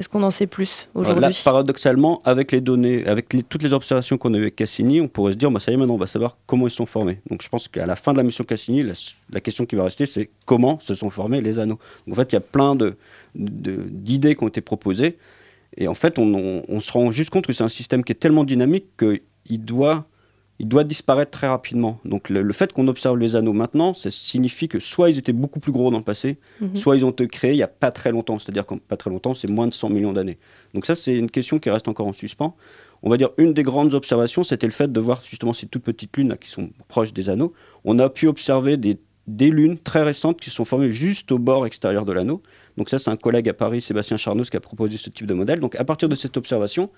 [0.00, 4.32] Est-ce qu'on en sait plus aujourd'hui Paradoxalement, avec les données, avec toutes les observations qu'on
[4.32, 6.06] a eues avec Cassini, on pourrait se dire, bah, ça y est, maintenant on va
[6.06, 7.20] savoir comment ils sont formés.
[7.28, 10.06] Donc je pense qu'à la fin de la mission Cassini, la, question qui va rester,
[10.06, 11.78] c'est comment se sont formés les anneaux.
[12.10, 12.78] en fait, il y a plein
[13.34, 15.18] d'idées qui ont été proposées.
[15.76, 18.14] Et en fait, on, on se rend juste compte que c'est un système qui est
[18.16, 20.06] tellement dynamique qu'il doit
[20.60, 21.98] il doit disparaître très rapidement.
[22.04, 25.58] Donc le, fait qu'on observe les anneaux maintenant, ça signifie que soit ils étaient beaucoup
[25.58, 26.76] plus gros dans le passé, mhm.
[26.76, 28.38] soit ils ont été créés il n'y a pas très longtemps.
[28.38, 30.36] C'est-à-dire qu'en pas très longtemps, c'est moins de 100 millions d'années.
[30.74, 32.54] Donc ça, c'est une question qui reste encore en suspens.
[33.02, 35.82] On va dire une des grandes observations, c'était le fait de voir justement ces toutes
[35.82, 37.54] petites lunes là, qui sont proches des anneaux.
[37.84, 41.64] On a pu observer des, des lunes très récentes qui sont formées juste au bord
[41.66, 42.42] extérieur de l'anneau.
[42.76, 45.34] Donc ça, c'est un collègue à Paris, Sébastien Charnos, qui a proposé ce type de
[45.34, 45.60] modèle.
[45.60, 46.90] Donc à partir de cette observation,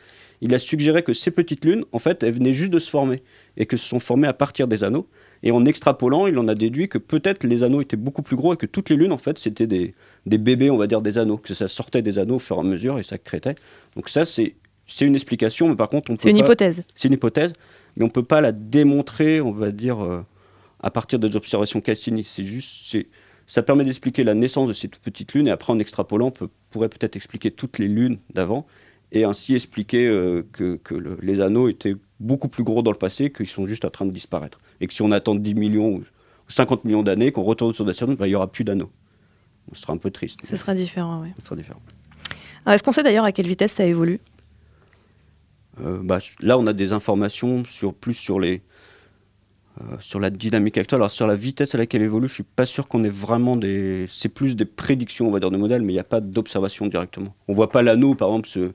[0.42, 3.22] il a suggéré que ces petites lunes, en fait, elles venaient juste de se former
[3.56, 5.06] et que se sont formées à partir des anneaux.
[5.44, 8.52] Et en extrapolant, il en a déduit que peut-être les anneaux étaient beaucoup plus gros
[8.52, 9.94] et que toutes les lunes, en fait, c'était des,
[10.26, 12.64] bébés, on va dire, des anneaux, que ça sortait des anneaux au fur et à
[12.64, 13.54] mesure et ça crêtait.
[13.94, 14.56] Donc ça, c'est
[15.00, 16.82] une explication, mais par contre, on peut C'est une hypothèse.
[16.96, 17.52] C'est une hypothèse,
[17.96, 20.22] mais on ne peut pas la démontrer, on va dire, euh,
[20.82, 22.24] à partir des observations Cassini.
[22.24, 22.96] C'est juste,
[23.46, 26.88] ça permet d'expliquer la naissance de cette petite lune et après en extrapolant, on pourrait
[26.88, 28.66] peut-être expliquer toutes les lunes d'avant
[29.12, 30.78] et ainsi expliquer euh, que,
[31.20, 34.10] les anneaux étaient beaucoup plus gros dans le passé, qu'ils sont juste en train de
[34.10, 34.58] disparaître.
[34.80, 36.04] Et que si on attend 10 millions ou
[36.48, 38.90] 50 millions d'années, qu'on retourne autour de la Saturne, bah, il n'y aura plus d'anneaux.
[39.72, 40.40] Ce sera un peu triste.
[40.44, 41.28] Ce sera différent, oui.
[41.38, 41.80] Ce sera différent.
[42.66, 44.20] Est-ce qu'on sait d'ailleurs à quelle vitesse ça évolue?
[45.80, 48.62] Euh, bah, Là, on a des informations sur, plus sur les,
[49.80, 50.98] euh, sur la dynamique actuelle.
[50.98, 53.56] Alors sur la vitesse à laquelle elle évolue, je suis pas sûr qu'on ait vraiment
[53.56, 54.06] des.
[54.08, 56.86] C'est plus des prédictions, on va dire, de modèles, mais il n'y a pas d'observation
[56.86, 57.34] directement.
[57.48, 58.72] On voit pas l'anneau, par exemple, se...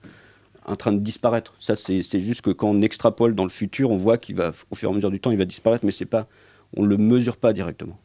[0.68, 1.54] en train de disparaître.
[1.60, 4.76] Ça, c'est juste que quand on extrapole dans le futur, on voit qu'il va, au
[4.76, 6.28] fur et à mesure du temps, il va disparaître, mais c'est pas,
[6.76, 7.98] on le mesure pas directement.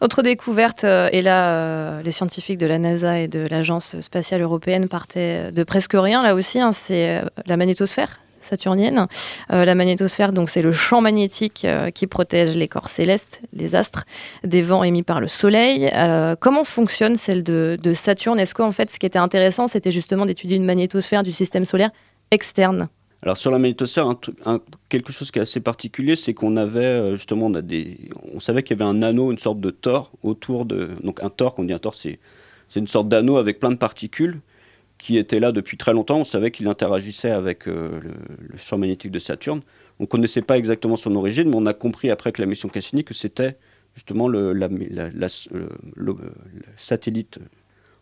[0.00, 4.42] Autre découverte, euh, et là, euh, les scientifiques de la NASA et de l'Agence spatiale
[4.42, 9.06] européenne partaient de presque rien, là aussi, hein, c'est la magnétosphère saturnienne.
[9.52, 13.74] Euh, la magnétosphère, donc, c'est le champ magnétique euh, qui protège les corps célestes, les
[13.74, 14.04] astres,
[14.44, 15.90] des vents émis par le Soleil.
[15.94, 18.38] Euh, comment fonctionne celle de, Saturne?
[18.38, 21.90] Est-ce qu'en fait, ce qui était intéressant, c'était justement d'étudier une magnétosphère du système solaire
[22.30, 22.88] externe?
[23.22, 24.14] Alors sur la magnétosphère,
[24.88, 28.62] quelque chose qui est assez particulier, c'est qu'on avait justement, on, a des, on savait
[28.62, 31.64] qu'il y avait un anneau, une sorte de tor autour de, donc un tor, qu'on
[31.64, 32.20] dit un tor, c'est
[32.76, 34.40] une sorte d'anneau avec plein de particules
[34.98, 36.18] qui était là depuis très longtemps.
[36.18, 39.62] On savait qu'il interagissait avec euh, le, champ magnétique de Saturne.
[40.00, 42.68] On ne connaissait pas exactement son origine, mais on a compris après que la mission
[42.68, 43.56] Cassini que c'était
[43.94, 44.54] justement le,
[46.76, 47.38] satellite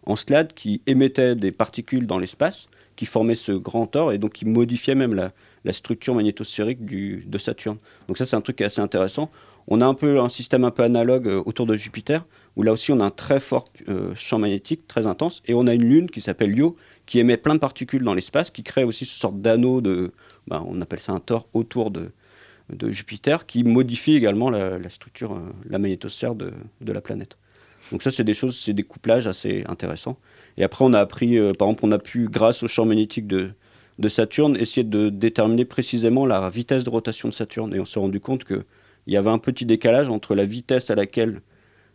[0.04, 4.44] Encelade qui émettait des particules dans l'espace, qui formait ce grand tor et donc qui
[4.44, 5.32] modifiait même la,
[5.72, 7.78] structure magnétosphérique de Saturne.
[8.08, 9.30] Donc ça, c'est un truc assez intéressant.
[9.68, 12.72] On a un peu un système un peu analogue euh, autour de Jupiter, où là
[12.72, 15.84] aussi on a un très fort euh, champ magnétique, très intense, et on a une
[15.84, 19.18] lune qui s'appelle Io, qui émet plein de particules dans l'espace, qui crée aussi ce
[19.18, 20.12] sorte d'anneau de,
[20.46, 22.10] bah, on appelle ça un tor autour de,
[22.88, 27.36] Jupiter, qui modifie également la, structure, euh, la magnétosphère de, de, la planète.
[27.92, 30.18] Donc ça, c'est des choses, c'est des couplages assez intéressants.
[30.56, 33.50] Et après, on a appris, par exemple, on a pu, grâce au champ magnétique de,
[34.00, 37.72] de Saturne, essayer de déterminer précisément la vitesse de rotation de Saturne.
[37.72, 38.64] Et on s'est rendu compte que
[39.06, 41.40] il y avait un petit décalage entre la vitesse à laquelle,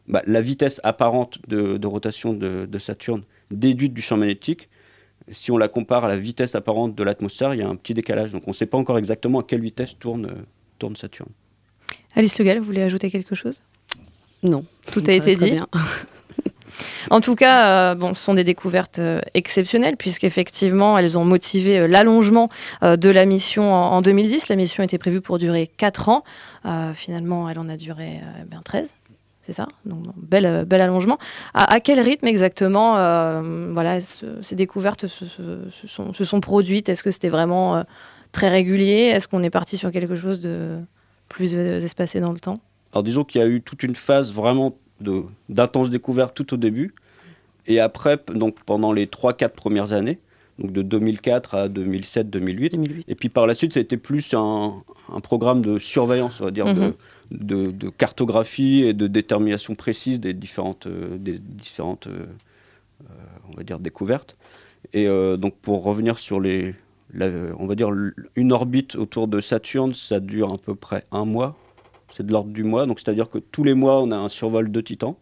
[0.08, 4.70] bah, la vitesse apparente de, rotation de, Saturne déduite du champ magnétique,
[5.30, 7.94] si on la compare à la vitesse apparente de l'atmosphère, il y a un petit
[7.94, 8.32] décalage.
[8.32, 10.46] Donc on ne sait pas encore exactement à quelle vitesse tourne,
[10.80, 11.30] tourne Saturne.
[12.16, 13.62] Alice Le vous voulez ajouter quelque chose?
[14.44, 14.66] Non.
[14.92, 15.58] Tout a été dit
[17.10, 21.80] En tout cas, euh, bon, ce sont des découvertes euh, exceptionnelles puisqu'effectivement, elles ont motivé
[21.80, 22.50] euh, l'allongement
[22.82, 24.50] de la mission en, 2010.
[24.50, 26.24] La mission était prévue pour durer 4 ans.
[26.94, 28.96] finalement, elle en a duré bien 13
[29.44, 29.68] c'est ça?
[29.86, 31.18] Donc, bel, bel allongement.
[31.56, 32.94] À, quel rythme exactement
[33.72, 35.26] voilà, ces découvertes se,
[36.24, 36.90] sont, produites?
[36.90, 37.84] Est-ce que c'était vraiment
[38.32, 39.12] très régulier?
[39.14, 40.78] Est-ce qu'on est parti sur quelque chose de
[41.28, 42.60] plus espacé dans le temps?
[42.94, 44.76] Alors disons qu'il y a eu toute une phase vraiment
[45.50, 46.94] d'intenses découvertes tout au début.
[47.68, 50.20] Et après, donc pendant les 3-4 premières années,
[50.60, 53.04] donc de 2004 à 2007-2008.
[53.08, 54.82] Et puis par la suite, ça a été plus un,
[55.24, 56.66] programme de surveillance, on va dire,
[57.32, 62.26] de, cartographie et de détermination précise des différentes, euh, des différentes euh,
[63.04, 63.14] euh,
[63.50, 64.38] on va dire, découvertes.
[64.94, 65.06] Et
[65.38, 66.74] donc pour revenir sur les,
[67.14, 67.92] on va dire,
[68.36, 71.56] une orbite autour de Saturne, ça dure à peu près un mois,
[72.14, 72.86] c'est de l'ordre du mois.
[72.86, 75.18] Donc, c'est-à-dire que tous les mois, on a un survol de Titan.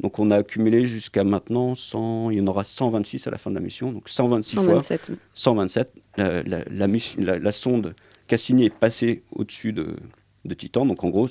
[0.00, 3.50] Donc, on a accumulé jusqu'à maintenant, 100, il y en aura 126 à la fin
[3.50, 3.92] de la mission.
[3.92, 5.06] Donc, 126 127.
[5.06, 5.14] fois.
[5.34, 5.92] 127.
[6.16, 7.94] La, la, la, sonde
[8.26, 9.96] Cassini est passée au-dessus de,
[10.44, 10.86] de, Titan.
[10.86, 11.28] Donc, en gros,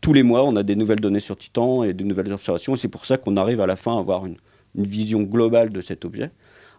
[0.00, 2.74] tous les mois, on a des nouvelles données sur Titan et de nouvelles observations.
[2.74, 4.36] Et c'est pour ça qu'on arrive à la fin à avoir une,
[4.76, 6.30] une, vision globale de cet objet.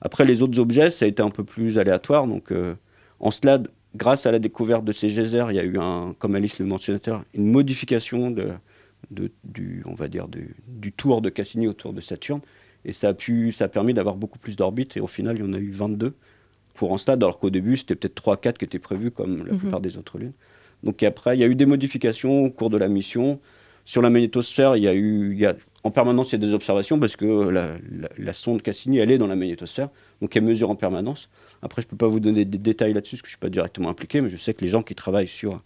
[0.02, 2.28] Après, les autres objets, ça a été un peu plus aléatoire.
[2.28, 2.76] Donc, euh,
[3.20, 6.36] en Encelade grâce à la découverte de ces geysers, il y a eu, un, comme
[6.36, 7.00] Alice le mentionnait,
[7.34, 8.52] une modification de,
[9.44, 12.42] du, on va dire, du, tour de Cassini autour de Saturne.
[12.84, 14.96] Et ça a, pu, ça a permis d'avoir beaucoup plus d'orbites.
[14.98, 16.14] Et au final, il y en a eu 22
[16.76, 19.60] pour en stade, alors qu'au début, c'était peut-être 3-4 qui étaient prévus, comme la mhm.
[19.60, 20.34] plupart des autres lunes.
[20.84, 23.40] Donc après, il y a eu des modifications au cours de la mission.
[23.86, 26.48] Sur la magnétosphère, il y a eu, il y a, en permanence, il y a
[26.48, 27.78] des observations parce que la,
[28.18, 29.90] la sonde Cassini, elle est dans la magnétosphère.
[30.22, 31.30] Donc elle mesure en permanence.
[31.66, 33.40] Après, je ne peux pas vous donner des détails là-dessus, parce que je ne suis
[33.40, 35.64] pas directement impliqué, mais je sais que les gens qui travaillent sur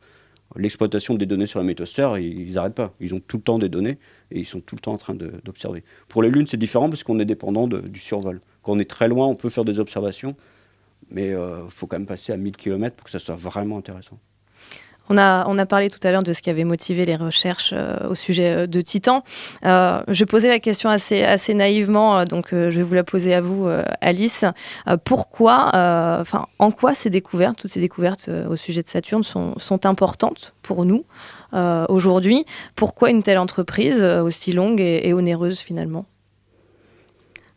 [0.55, 2.93] l'exploitation des données sur la métosphère, ils n'arrêtent pas.
[3.01, 3.97] Ils ont tout le temps des données
[4.31, 5.83] et ils sont tout le temps en train d'observer.
[6.07, 8.39] Pour les lunes, c'est différent parce qu'on est dépendant du survol.
[8.63, 10.37] Quand on est très loin, on peut faire des observations,
[11.11, 13.77] mais il euh, faut quand même passer à 1000 km pour que ça soit vraiment
[13.77, 14.19] intéressant.
[15.10, 17.74] On a, on a parlé tout à l'heure de ce qui avait motivé les recherches
[18.10, 19.24] au sujet de Titan.
[19.64, 23.68] je posais la question assez, assez naïvement, donc je vais vous la poser à vous,
[24.01, 24.45] Alice.
[25.03, 25.68] pourquoi,
[26.22, 30.53] enfin, en quoi ces découvertes, toutes ces découvertes au sujet de Saturne sont, sont importantes
[30.62, 31.05] pour nous
[31.89, 32.45] aujourd'hui?
[32.76, 36.05] Pourquoi une telle entreprise aussi longue et onéreuse finalement?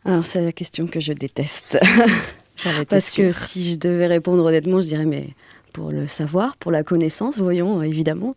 [0.05, 1.79] Alors c'est la question que je déteste.
[2.89, 5.29] Parce que si je devais répondre honnêtement, je dirais mais
[5.73, 8.35] pour le savoir, pour la connaissance, voyons évidemment.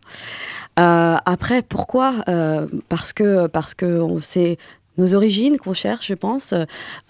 [0.79, 2.15] Euh, après, pourquoi?
[2.27, 4.57] Euh, Parce que parce que c'est
[4.97, 6.55] nos origines qu'on cherche, je pense,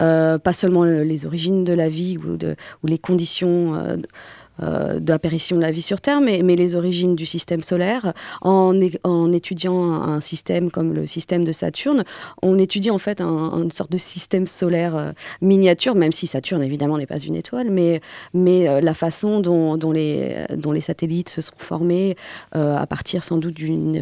[0.02, 3.98] euh, pas seulement les origines de la vie ou les conditions
[4.60, 8.12] euh, d'apparition de la vie sur Terre, mais, les origines du système solaire.
[8.42, 8.80] En,
[9.32, 12.02] étudiant un système comme le système de Saturne,
[12.42, 16.62] on étudie en fait un, une sorte de système solaire euh, miniature, même si Saturne
[16.62, 18.00] évidemment n'est pas une étoile, mais,
[18.34, 22.16] euh, la façon dont, les, satellites se sont formés
[22.52, 23.92] à partir sans doute d'une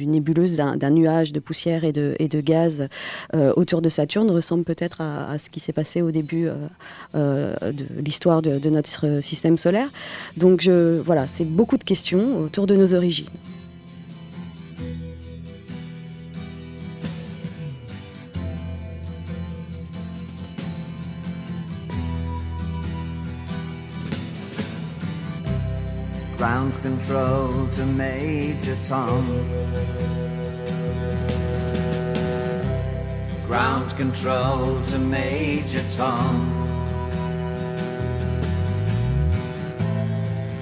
[0.00, 2.88] nébuleuse, d'un nuage de poussière et de, gaz
[3.34, 6.48] autour de Saturne ressemble peut-être à, ce qui s'est passé au début
[7.14, 9.77] de l'histoire de notre système solaire.
[10.36, 13.26] Donc je, voilà, c'est beaucoup de questions autour de nos origines.
[26.38, 29.26] Ground control to Major Tom.
[33.48, 36.77] Ground control to Major Tom.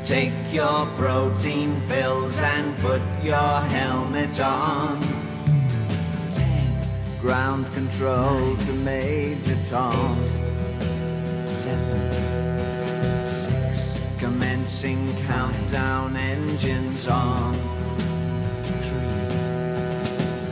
[0.07, 5.01] Take your protein pills and put your helmet on.
[6.31, 6.79] Ten.
[7.21, 8.57] Ground control Nine.
[8.59, 10.21] to Major Tom.
[10.21, 11.49] Eight.
[11.49, 13.25] Seven.
[13.27, 14.01] Six.
[14.21, 15.27] Commencing Five.
[15.27, 17.53] countdown engines on.
[18.63, 19.27] Three.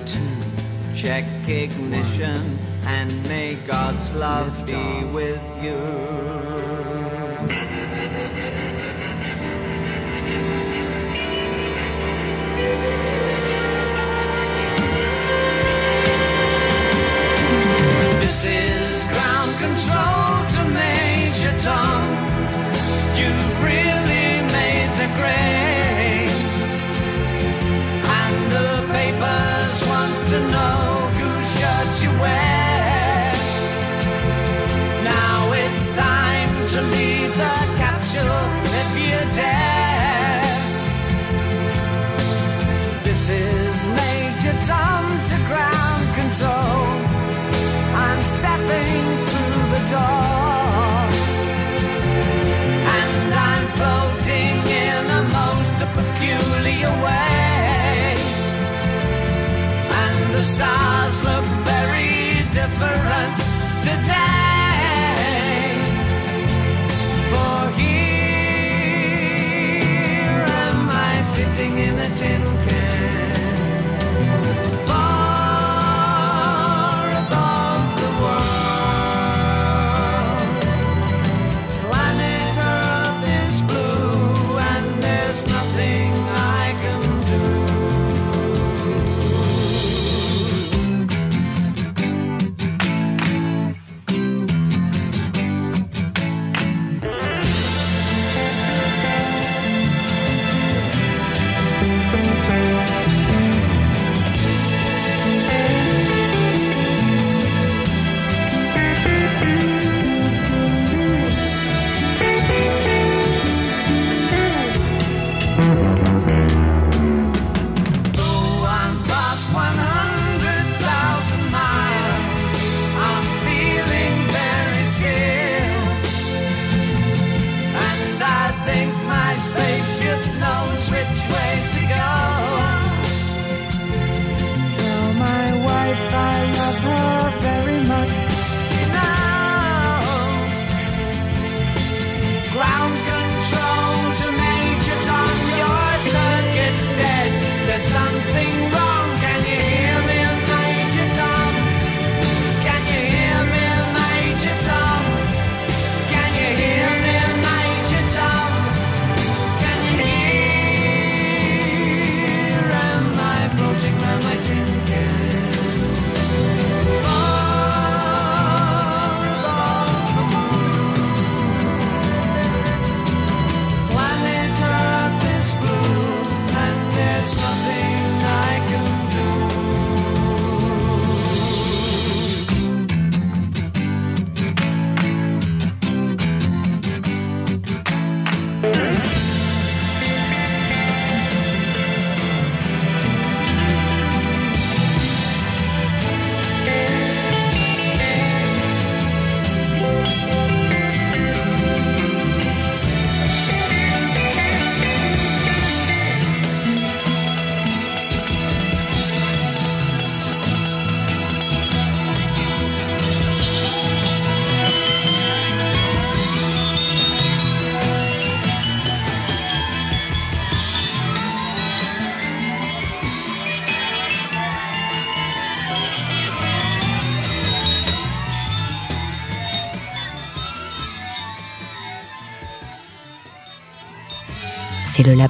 [0.04, 0.96] Two.
[0.96, 2.88] Check ignition One.
[2.88, 6.73] and may God's love be with you.
[18.24, 22.08] This is ground control to Major Tom.
[23.18, 25.63] You've really made the grade.
[71.54, 72.83] Sitting in a tin can.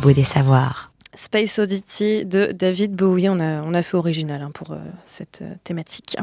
[0.05, 0.93] Labo des savoirs.
[1.15, 5.41] Space Oddity de David Bowie, on a, on a fait original hein, pour euh, cette
[5.43, 6.17] euh, thématique.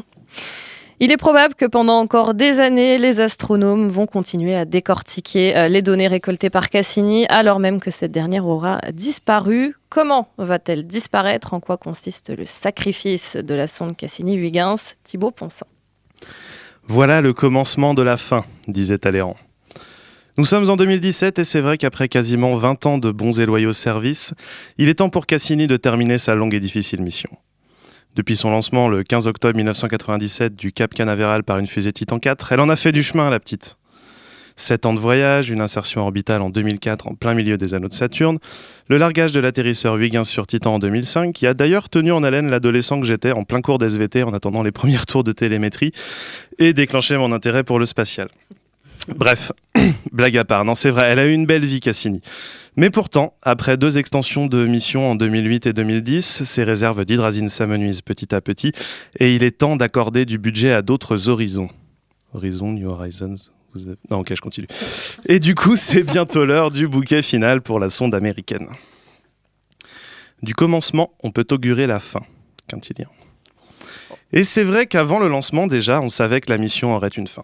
[1.00, 5.68] Il est probable que pendant encore des années, les astronomes vont continuer à décortiquer euh,
[5.70, 9.76] les données récoltées par Cassini, alors même que cette dernière aura disparu.
[9.90, 11.54] Comment va-t-elle disparaître?
[11.54, 14.96] En quoi consiste le sacrifice de la sonde Cassini-Huygens?
[15.06, 15.66] Thibaut Ponsin.
[16.84, 19.38] Voilà le commencement de la fin, disait Talleyrand.
[20.38, 23.74] Nous sommes en 2017 et c'est vrai qu'après quasiment 20 ans de bons et loyaux
[23.74, 24.34] services,
[24.78, 27.30] il est temps pour Cassini de terminer sa longue et difficile mission.
[28.16, 32.54] Depuis son lancement le 15 octobre 1997 du Cap Canaveral par une fusée Titan 4,
[32.54, 33.78] elle en a fait du chemin, la petite.
[34.56, 37.94] 7 ans de voyage, une insertion orbitale en 2004 en plein milieu des anneaux de
[37.94, 38.38] Saturne,
[38.88, 42.50] le largage de l'atterrisseur Huygens sur Titan en 2005, qui a d'ailleurs tenu en haleine
[42.50, 45.92] l'adolescent que j'étais en plein cours d'SVT en attendant les premiers tours de télémétrie
[46.58, 48.30] et déclenché mon intérêt pour le spatial.
[49.08, 49.52] Bref,
[50.12, 52.22] blague à part, non c'est vrai, elle a eu une belle vie Cassini.
[52.78, 58.02] Mais pourtant, après deux extensions de mission en 2008 et 2010, ses réserves d'hydrazine s'amenuisent
[58.02, 58.72] petit à petit
[59.20, 61.68] et il est temps d'accorder du budget à d'autres horizons.
[62.34, 63.36] Horizon, New Horizons
[64.10, 64.68] Non, ok, je continue.
[65.26, 68.70] Et du coup, c'est bientôt l'heure du bouquet final pour la sonde américaine.
[70.42, 72.22] Du commencement, on peut augurer la fin,
[72.68, 73.10] Quintilien.
[74.32, 77.44] Et c'est vrai qu'avant le lancement, déjà, on savait que la mission aurait une fin.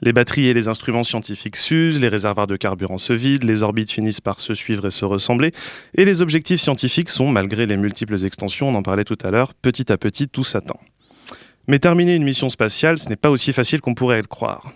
[0.00, 3.90] Les batteries et les instruments scientifiques s'usent, les réservoirs de carburant se vident, les orbites
[3.90, 5.52] finissent par se suivre et se ressembler,
[5.96, 9.54] et les objectifs scientifiques sont, malgré les multiples extensions, on en parlait tout à l'heure,
[9.54, 10.78] petit à petit tout s'atteint.
[11.66, 14.72] Mais terminer une mission spatiale, ce n'est pas aussi facile qu'on pourrait le croire.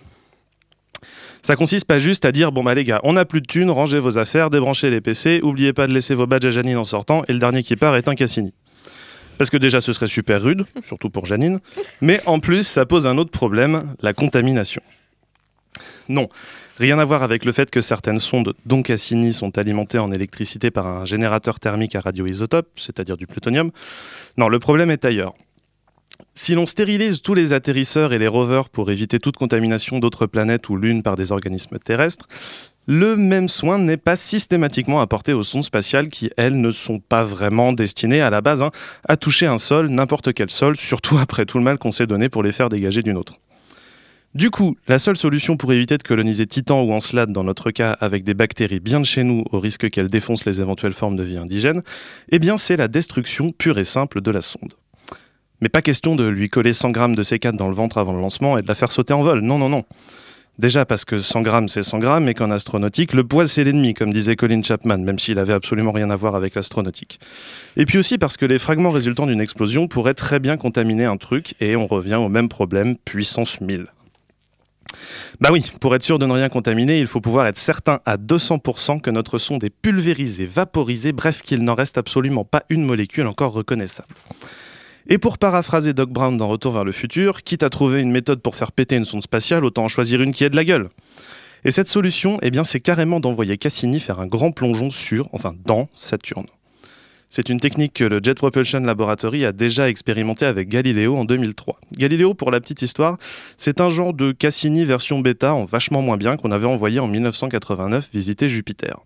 [1.41, 3.69] Ça consiste pas juste à dire bon bah les gars, on n'a plus de thunes,
[3.69, 6.83] rangez vos affaires, débranchez les PC, oubliez pas de laisser vos badges à Janine en
[6.83, 8.53] sortant, et le dernier qui part est un Cassini.
[9.37, 11.59] Parce que déjà ce serait super rude, surtout pour Janine,
[12.01, 14.81] mais en plus ça pose un autre problème, la contamination.
[16.09, 16.27] Non,
[16.77, 20.71] rien à voir avec le fait que certaines sondes, dont Cassini, sont alimentées en électricité
[20.71, 23.71] par un générateur thermique à radioisotope, c'est-à-dire du plutonium.
[24.37, 25.33] Non, le problème est ailleurs.
[26.35, 30.69] Si l'on stérilise tous les atterrisseurs et les rovers pour éviter toute contamination d'autres planètes
[30.69, 32.27] ou lunes par des organismes terrestres,
[32.85, 37.23] le même soin n'est pas systématiquement apporté aux sondes spatiales qui, elles, ne sont pas
[37.23, 38.71] vraiment destinées à la base hein,
[39.07, 42.29] à toucher un sol, n'importe quel sol, surtout après tout le mal qu'on s'est donné
[42.29, 43.39] pour les faire dégager d'une autre.
[44.35, 47.91] Du coup, la seule solution pour éviter de coloniser Titan ou Encelade dans notre cas
[47.91, 51.21] avec des bactéries bien de chez nous au risque qu'elles défoncent les éventuelles formes de
[51.21, 51.83] vie indigènes,
[52.29, 54.73] eh bien c'est la destruction pure et simple de la sonde.
[55.61, 58.21] Mais pas question de lui coller 100 grammes de C4 dans le ventre avant le
[58.21, 59.85] lancement et de la faire sauter en vol, non non non.
[60.57, 63.93] Déjà parce que 100 grammes c'est 100 grammes et qu'en astronautique, le poids c'est l'ennemi,
[63.93, 67.19] comme disait Colin Chapman, même s'il avait absolument rien à voir avec l'astronautique.
[67.77, 71.17] Et puis aussi parce que les fragments résultant d'une explosion pourraient très bien contaminer un
[71.17, 73.85] truc et on revient au même problème, puissance 1000.
[75.39, 78.17] Bah oui, pour être sûr de ne rien contaminer, il faut pouvoir être certain à
[78.17, 83.27] 200% que notre sonde est pulvérisée, vaporisée, bref qu'il n'en reste absolument pas une molécule
[83.27, 84.15] encore reconnaissable.
[85.07, 88.41] Et pour paraphraser Doc Brown dans Retour vers le futur, quitte à trouver une méthode
[88.41, 90.89] pour faire péter une sonde spatiale, autant en choisir une qui ait de la gueule.
[91.65, 95.55] Et cette solution, eh bien, c'est carrément d'envoyer Cassini faire un grand plongeon sur, enfin
[95.65, 96.47] dans Saturne.
[97.35, 101.79] C'est une technique que le Jet Propulsion Laboratory a déjà expérimenté avec Galileo en 2003.
[101.97, 103.17] Galileo, pour la petite histoire,
[103.57, 107.07] c'est un genre de Cassini version bêta en vachement moins bien qu'on avait envoyé en
[107.07, 108.99] 1989 visiter Jupiter.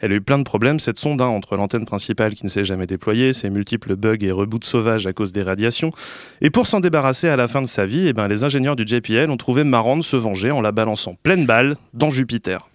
[0.00, 2.64] Elle a eu plein de problèmes cette sonde, hein, entre l'antenne principale qui ne s'est
[2.64, 5.92] jamais déployée, ses multiples bugs et reboots sauvages à cause des radiations.
[6.40, 8.86] Et pour s'en débarrasser à la fin de sa vie, eh ben, les ingénieurs du
[8.86, 12.66] JPL ont trouvé marrant de se venger en la balançant pleine balle dans Jupiter.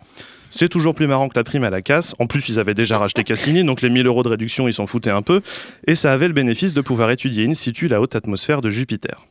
[0.50, 2.16] C'est toujours plus marrant que la prime à la casse.
[2.20, 4.88] En plus, ils avaient déjà racheté Cassini, donc les 1000 euros de réduction, ils s'en
[4.88, 5.42] foutaient un peu.
[5.88, 9.28] Et ça avait le bénéfice de pouvoir étudier in situ la haute atmosphère de Jupiter.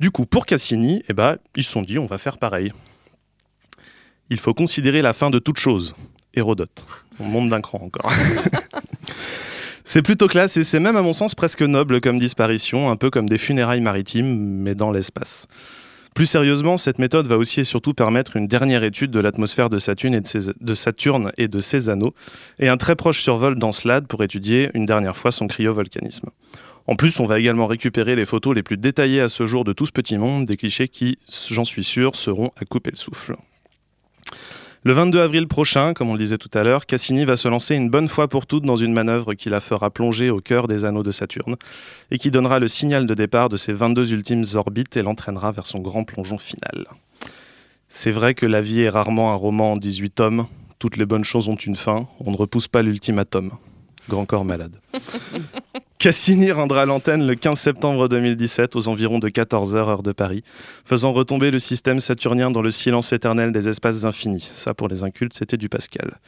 [0.00, 2.72] Du coup, pour Cassini, eh ben, ils se sont dit, on va faire pareil.
[4.30, 5.94] Il faut considérer la fin de toute chose.
[6.34, 6.84] Hérodote.
[7.18, 8.10] On monte d'un cran encore.
[9.84, 13.10] c'est plutôt classe et c'est même à mon sens presque noble comme disparition, un peu
[13.10, 15.48] comme des funérailles maritimes, mais dans l'espace.
[16.14, 19.78] Plus sérieusement, cette méthode va aussi et surtout permettre une dernière étude de l'atmosphère de
[19.78, 22.14] Saturne et de, ses, Saturne et de ses anneaux,
[22.58, 26.30] et un très proche survol d'Encelade pour étudier une dernière fois son cryovolcanisme.
[26.86, 29.72] En plus, on va également récupérer les photos les plus détaillées à ce jour de
[29.72, 31.18] tout ce petit monde, des clichés qui,
[31.50, 33.36] j'en suis sûr, seront à couper le souffle.
[34.82, 37.74] Le 22 avril prochain, comme on le disait tout à l'heure, Cassini va se lancer
[37.74, 40.86] une bonne fois pour toutes dans une manœuvre qui la fera plonger au cœur des
[40.86, 41.56] anneaux de Saturne
[42.10, 45.66] et qui donnera le signal de départ de ses 22 ultimes orbites et l'entraînera vers
[45.66, 46.86] son grand plongeon final.
[47.88, 50.46] C'est vrai que la vie est rarement un roman en 18 tomes.
[50.78, 52.08] Toutes les bonnes choses ont une fin.
[52.24, 53.50] On ne repousse pas l'ultimatum.
[54.10, 54.72] Grand corps malade.
[55.98, 60.42] Cassini rendra l'antenne le 15 septembre 2017 aux environs de 14h heure de Paris,
[60.84, 64.40] faisant retomber le système saturnien dans le silence éternel des espaces infinis.
[64.40, 66.18] Ça, pour les incultes, c'était du Pascal.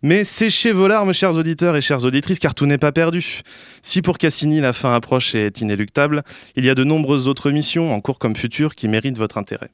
[0.00, 3.42] Mais séchez vos larmes, chers auditeurs et chères auditrices, car tout n'est pas perdu.
[3.82, 6.22] Si pour Cassini la fin approche et est inéluctable,
[6.56, 9.70] il y a de nombreuses autres missions, en cours comme futures, qui méritent votre intérêt.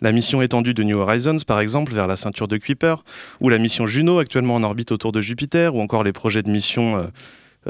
[0.00, 3.02] La mission étendue de New Horizons, par exemple, vers la ceinture de Kuiper,
[3.40, 6.50] ou la mission Juno, actuellement en orbite autour de Jupiter, ou encore les projets de
[6.50, 7.06] mission euh,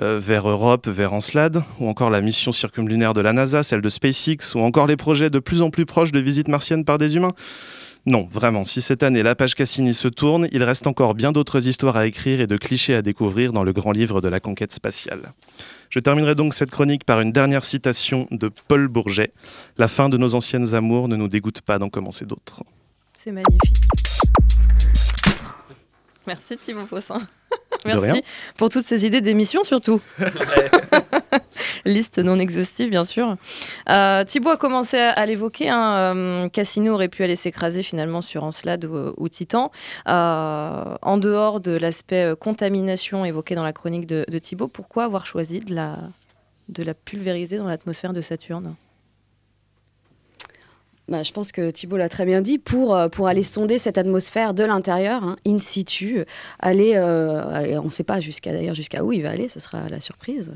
[0.02, 3.88] euh, vers Europe, vers Encelade, ou encore la mission circumlunaire de la NASA, celle de
[3.88, 7.16] SpaceX, ou encore les projets de plus en plus proches de visites martiennes par des
[7.16, 7.32] humains.
[8.06, 11.68] Non, vraiment, si cette année la page Cassini se tourne, il reste encore bien d'autres
[11.68, 14.72] histoires à écrire et de clichés à découvrir dans le grand livre de la conquête
[14.72, 15.32] spatiale.
[15.90, 19.30] Je terminerai donc cette chronique par une dernière citation de Paul Bourget.
[19.78, 22.62] La fin de nos anciennes amours ne nous dégoûte pas d'en commencer d'autres.
[23.14, 23.76] C'est magnifique.
[26.26, 27.20] Merci Thibaut Fossin.
[27.86, 28.22] Merci
[28.56, 30.00] pour toutes ces idées d'émissions surtout.
[31.88, 33.36] Liste non exhaustive bien sûr.
[33.88, 35.70] Euh, Thibaut a commencé à, l'évoquer.
[35.70, 39.72] Hein, euh, Cassino aurait pu aller s'écraser finalement sur Encelade ou, Titan.
[40.06, 45.60] Euh, en dehors de l'aspect contamination évoqué dans la chronique de, Thibaut, pourquoi avoir choisi
[45.60, 48.74] de la pulvériser dans l'atmosphère de Saturne?
[51.08, 53.96] Bah, je pense que Thibault l'a très bien dit, pour, euh, pour aller sonder cette
[53.96, 56.24] atmosphère de l'intérieur, hein, in situ,
[56.58, 59.88] aller, euh, on ne sait pas jusqu'à d'ailleurs jusqu'à où il va aller, ce sera
[59.88, 60.52] la surprise.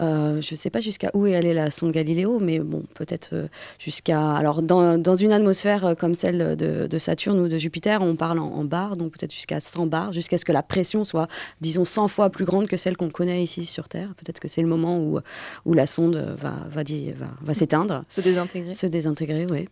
[0.00, 3.48] Euh, je ne sais pas jusqu'à où est allée la sonde Galiléo, mais bon, peut-être
[3.78, 4.36] jusqu'à...
[4.36, 8.38] Alors, dans, dans, une atmosphère comme celle de, de, Saturne ou de Jupiter, on parle
[8.38, 11.26] en, bar, donc peut-être jusqu'à 100 bars, jusqu'à ce que la pression soit,
[11.62, 14.12] disons, 100 fois plus grande que celle qu'on connaît ici sur Terre.
[14.16, 15.20] Peut-être que c'est le moment où,
[15.64, 18.04] où la sonde va, va, va, va s'éteindre.
[18.08, 18.74] Se désintégrer.
[18.74, 19.68] Se désintégrer, oui.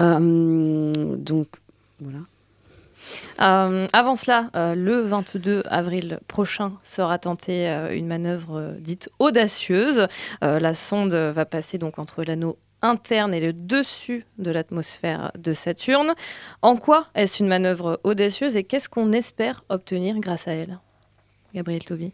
[0.00, 1.48] Euh, donc,
[2.00, 2.18] voilà.
[3.42, 10.08] Euh, avant cela, euh, le 22 avril prochain sera tentée une manœuvre dite audacieuse.
[10.40, 16.14] la sonde va passer donc entre l'anneau interne et le dessus de l'atmosphère de Saturne.
[16.60, 20.78] En quoi est-ce une manœuvre audacieuse et qu'est-ce qu'on espère obtenir grâce à elle?
[21.54, 22.12] Gabriel Toby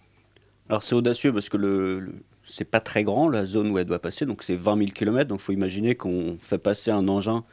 [0.69, 2.13] Alors c'est audacieux parce que le,
[2.51, 5.29] c'est pas très grand la zone où elle doit passer, donc c'est 20 000 km.
[5.29, 7.45] Donc il faut imaginer qu'on fait passer un engin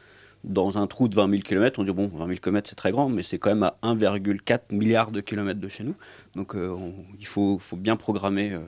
[0.44, 2.90] dans un trou de 20 000 km, on dit bon, 20 000 km c'est très
[2.90, 5.94] grand, mais c'est quand même à 1,4 milliard de kilomètres de chez nous.
[6.34, 6.76] Donc euh,
[7.18, 8.60] il faut, faut, bien programmer euh,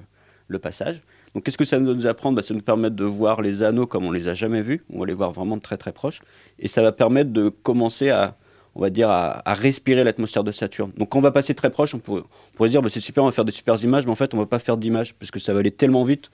[0.48, 1.02] le passage.
[1.34, 4.04] Donc qu'est-ce que ça nous apprend bah, Ça nous permet de voir les anneaux comme
[4.04, 6.20] on les a jamais vus, on va les voir vraiment de très très proches,
[6.58, 8.36] et ça va permettre de commencer à,
[8.74, 10.92] on va dire, à, respirer l'atmosphère de Saturne.
[10.96, 12.22] Donc quand on va passer très proche, on pourrait,
[12.58, 14.38] on dire bah, c'est super, on va faire des super images, mais en fait on
[14.38, 16.30] va pas faire d'images, parce que ça va aller tellement vite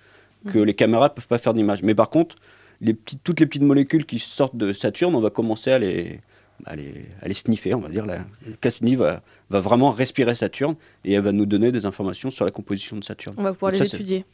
[0.49, 0.64] que mmh.
[0.64, 1.82] les caméras ne peuvent pas faire d'images.
[1.82, 2.37] Mais par contre,
[2.80, 6.20] les toutes les petites molécules qui sortent de Saturne, on va commencer à les,
[6.64, 8.07] à les, sniffer, on va dire.
[8.07, 8.18] La,
[8.61, 12.51] Cassini va, va, vraiment respirer Saturne et elle va nous donner des informations sur la
[12.51, 13.34] composition de Saturne.
[13.39, 14.24] On va pouvoir les étudier.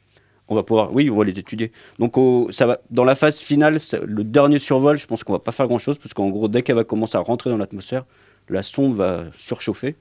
[0.53, 1.73] On va pouvoir, oui, on va les étudier.
[1.99, 2.15] Donc,
[2.53, 5.67] ça va, dans la phase finale, le dernier survol, je pense qu'on va pas faire
[5.67, 8.05] grand-chose parce qu'en gros, dès qu'elle va commencer à rentrer dans l'atmosphère,
[8.51, 9.97] la sonde va surchauffer.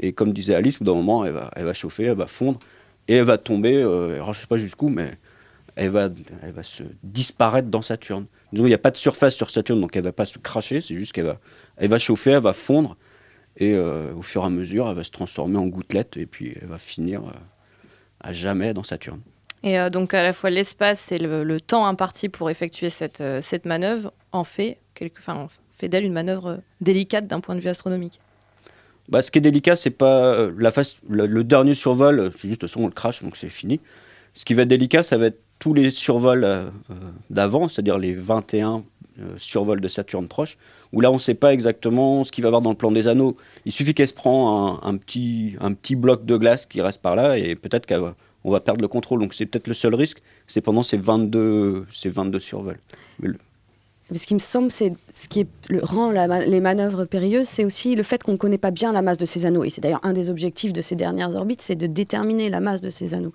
[0.00, 2.58] Et comme disait Alice, au bout d'un moment, elle va, chauffer, elle va fondre
[3.06, 5.16] et elle va tomber, euh, alors je sais pas jusqu'où, mais
[5.76, 6.08] elle va,
[6.64, 8.26] se disparaître dans Saturne.
[8.52, 10.94] il n'y a pas de surface sur Saturne, donc elle va pas se cracher, c'est
[10.94, 11.38] juste qu'elle va,
[11.76, 12.96] elle va chauffer, elle va fondre,
[13.56, 16.56] et euh, au fur et à mesure, elle va se transformer en gouttelette, et puis
[16.60, 17.30] elle va finir euh,
[18.18, 19.20] à jamais dans Saturne.
[19.64, 23.64] Et euh, donc à la fois l'espace et le, temps imparti pour effectuer cette, cette
[23.64, 25.20] manœuvre en fait, quelque,
[25.88, 28.20] d'elle une manœuvre délicate d'un point de vue astronomique.
[29.08, 32.66] Bah, ce qui est délicat, c'est pas la phase, le, dernier survol, c'est juste de
[32.66, 33.80] toute on le crash, donc c'est fini.
[34.32, 36.94] Ce qui va être délicat, ça va être tous les survols euh, euh,
[37.30, 38.84] d'avant, c'est-à-dire les 21
[39.20, 40.58] euh, survols de Saturne proche,
[40.92, 42.90] où là on ne sait pas exactement ce qu'il va y avoir dans le plan
[42.90, 43.36] des anneaux.
[43.64, 47.14] Il suffit qu'elle se prend un, petit, un petit bloc de glace qui reste par
[47.16, 47.86] là et peut-être
[48.44, 49.20] qu'on va perdre le contrôle.
[49.20, 52.78] Donc c'est peut-être le seul risque, c'est pendant ces 22, ces 22 survols
[54.18, 58.02] ce qui me semble, c'est ce qui le, rend les manœuvres périlleuses, c'est aussi le
[58.02, 59.64] fait qu'on ne connaît pas bien la masse de ces anneaux.
[59.64, 62.80] Et c'est d'ailleurs un des objectifs de ces dernières orbites, c'est de déterminer la masse
[62.80, 63.32] de ces anneaux.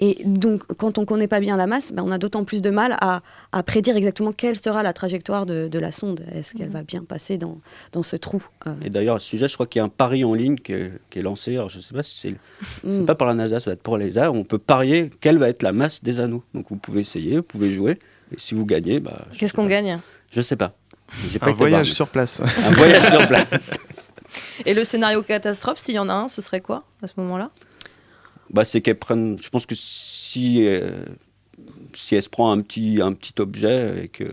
[0.00, 2.62] Et donc, quand on ne connaît pas bien la masse, ben, on a d'autant plus
[2.62, 3.22] de mal à,
[3.64, 6.24] prédire exactement quelle sera la trajectoire de, la sonde.
[6.32, 7.58] Est-ce qu'elle va bien passer dans,
[7.92, 8.74] dans ce trou euh?
[8.84, 10.72] Et d'ailleurs, à ce sujet, je crois qu'il y a un pari en ligne qui
[10.72, 11.54] est, lancé.
[11.54, 13.04] Alors, je ne sais pas si c'est mm.
[13.04, 15.62] pas par la NASA, ça va être pour les On peut parier quelle va être
[15.62, 16.42] la masse des anneaux.
[16.54, 17.98] Donc, vous pouvez essayer, vous pouvez jouer.
[18.32, 19.98] Et si vous gagnez, bah, qu'est-ce qu'on gagne?
[20.34, 20.74] Je sais pas.
[21.40, 22.40] Pas un voyage sur place.
[22.40, 23.78] un voyage sur place.
[24.66, 27.50] Et le scénario catastrophe, s'il y en a un, ce serait quoi à ce moment-là?
[28.50, 29.38] Bah, C'est qu'elle prenne.
[29.40, 31.04] Je pense que si, euh,
[31.94, 34.24] si elle se prend un petit, un petit objet et que.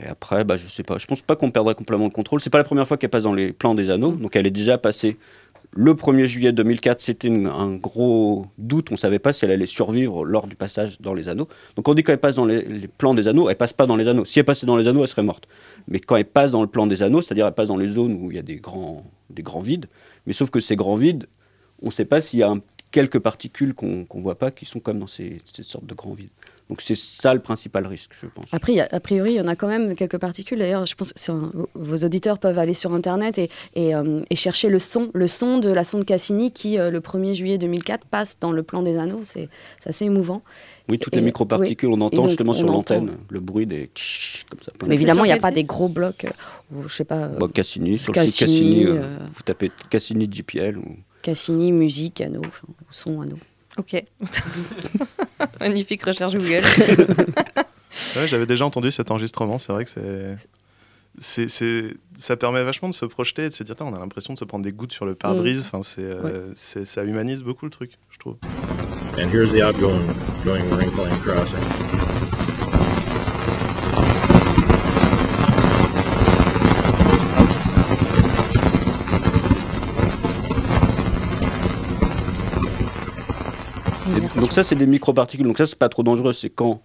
[0.00, 0.98] Et après, bah, je sais pas.
[0.98, 2.40] Je pense pas qu'on perdrait complètement le contrôle.
[2.40, 4.12] C'est pas la première fois qu'elle passe dans les plans des anneaux.
[4.12, 5.16] Donc elle est déjà passée
[5.74, 8.90] Le 1er juillet 2004, c'était un gros doute.
[8.90, 11.48] On ne savait pas si elle allait survivre lors du passage dans les anneaux.
[11.76, 14.08] Donc on dit qu'elle passe dans les, plans des anneaux, elle passe pas dans les
[14.08, 14.24] anneaux.
[14.24, 15.46] Si elle passait dans les anneaux, elle serait morte.
[15.86, 18.14] Mais quand elle passe dans le plan des anneaux, c'est-à-dire elle passe dans les zones
[18.14, 19.86] où il y a des grands, des grands vides,
[20.26, 21.26] mais sauf que ces grands vides,
[21.82, 22.54] on ne sait pas s'il y a
[22.90, 26.30] quelques particules qu'on ne voit pas qui sont comme dans ces sortes de grands vides.
[26.68, 28.46] Donc c'est ça le principal risque, je pense.
[28.52, 30.58] Après, a, priori, il y en a quand même quelques particules.
[30.58, 31.32] D'ailleurs, je pense que
[31.74, 35.70] vos auditeurs peuvent aller sur Internet et, euh, et, chercher le son, le son de
[35.70, 39.22] la sonde Cassini qui, euh, le 1er juillet 2004, passe dans le plan des anneaux.
[39.24, 39.48] C'est
[39.86, 40.42] assez émouvant.
[40.90, 43.90] Oui, toutes les microparticules, on entend justement sur l'antenne le bruit des
[44.50, 44.72] comme ça.
[44.86, 47.30] Mais évidemment, il n'y a pas des gros blocs, euh, je sais pas.
[47.54, 50.76] Cassini, sur Cassini, le site Cassini, vous tapez Cassini JPL.
[50.76, 50.96] Ou...
[51.22, 52.42] Cassini, musique, anneau,
[52.90, 53.36] son, anneau.
[53.78, 54.04] Ok.
[55.60, 56.62] Magnifique recherche Google.
[58.26, 60.36] J'avais déjà entendu cet enregistrement, c'est vrai que c'est.
[61.20, 64.38] C'est, ça permet vachement de se projeter et de se dire, on a l'impression de
[64.38, 65.64] se prendre des gouttes sur le pare-brise.
[65.64, 65.66] Mm.
[65.66, 68.36] Enfin, c'est, euh, c'est, ça humanise beaucoup le truc, je trouve.
[69.16, 70.06] And here's the outgoing
[70.44, 70.62] going
[71.24, 71.58] crossing.
[84.20, 85.46] Donc ça, c'est des microparticules.
[85.46, 86.32] Donc ça, c'est pas trop dangereux.
[86.32, 86.82] C'est quand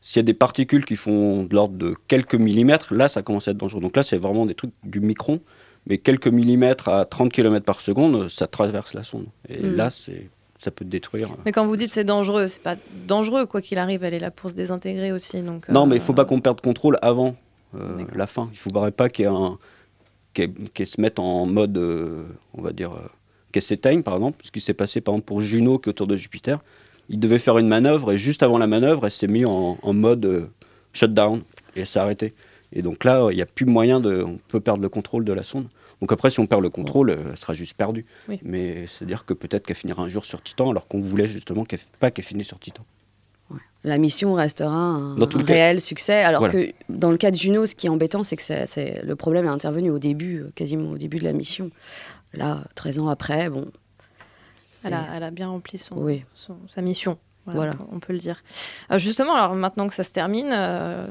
[0.00, 3.48] s'il y a des particules qui font de l'ordre de quelques millimètres, là, ça commence
[3.48, 3.80] à être dangereux.
[3.80, 5.40] Donc là, c'est vraiment des trucs du micron,
[5.86, 9.26] mais quelques millimètres à 30 km par seconde, ça traverse la sonde.
[9.48, 9.76] Et hmm.
[9.76, 10.28] là, c'est
[10.58, 11.28] ça peut détruire.
[11.44, 12.76] Mais quand vous dites c'est dangereux, c'est pas
[13.06, 15.42] dangereux quoi qu'il arrive, elle est là pour se désintégrer aussi.
[15.42, 17.36] Donc, non, mais il faut pas qu'on perde contrôle avant
[17.74, 18.48] euh, la fin.
[18.50, 19.30] Il ne faudrait pas qu'il
[20.32, 22.24] qu se mette en mode, euh,
[22.54, 23.08] on va dire, euh,
[23.54, 26.06] qu'elle s'éteigne par exemple, ce qui s'est passé par exemple pour Juno qui est autour
[26.06, 26.58] de Jupiter
[27.08, 30.24] il devait faire une manœuvre et juste avant la manœuvre, elle s'est mise en, mode
[30.24, 30.46] euh,
[30.92, 31.42] shutdown
[31.76, 32.34] et elle s'est arrêtée.
[32.72, 34.24] Et donc là, il n'y a plus moyen de.
[34.26, 35.68] On peut perdre le contrôle de la sonde.
[36.00, 38.04] Donc après, si on perd le contrôle, elle sera juste perdue.
[38.42, 41.64] Mais c'est-à-dire que peut-être qu'elle finira un jour sur Titan, alors qu'on voulait justement
[42.00, 42.84] pas qu'elle finisse sur Titan.
[43.84, 45.14] La mission restera un,
[45.46, 46.22] réel succès.
[46.24, 49.14] Alors que dans le cas de Juno, ce qui est embêtant, c'est que c'est, le
[49.14, 51.70] problème est intervenu au début, euh, quasiment au début de la mission.
[52.36, 53.70] Là, 13 ans après, bon,
[54.84, 55.96] elle a, bien rempli son,
[56.68, 57.18] sa mission.
[57.46, 58.42] Voilà, on peut le dire.
[58.90, 61.06] Euh, justement, alors maintenant que ça se termine, euh,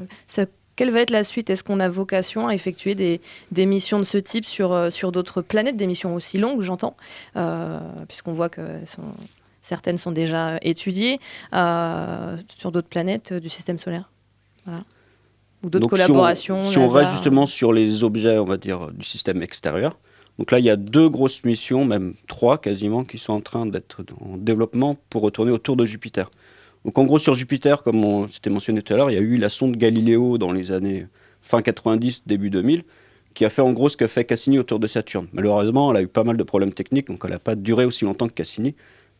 [0.74, 1.48] quelle va être la suite?
[1.48, 3.20] Est-ce qu'on a vocation à effectuer des,
[3.52, 6.96] des, missions de ce type sur, euh, sur d'autres planètes, des missions aussi longues, j'entends,
[8.08, 8.62] puisqu'on voit que
[9.62, 11.20] certaines sont déjà étudiées
[11.52, 14.10] sur d'autres planètes du système solaire?
[15.62, 18.90] Ou d'autres collaborations Si on, si on va justement sur les objets, on va dire,
[18.90, 19.98] du système extérieur,
[20.38, 23.66] donc là, il y a deux grosses missions, même trois quasiment, qui sont en train
[23.66, 26.30] d'être en développement pour retourner autour de Jupiter.
[26.84, 29.36] Donc en gros, sur Jupiter, comme c'était mentionné tout à l'heure, il y a eu
[29.36, 31.06] la sonde Galileo dans les années
[31.40, 32.82] fin 90, début 2000,
[33.34, 35.28] qui a fait en gros ce que fait Cassini autour de Saturne.
[35.32, 38.04] Malheureusement, elle a eu pas mal de problèmes techniques, donc elle n'a pas duré aussi
[38.04, 38.74] longtemps que Cassini.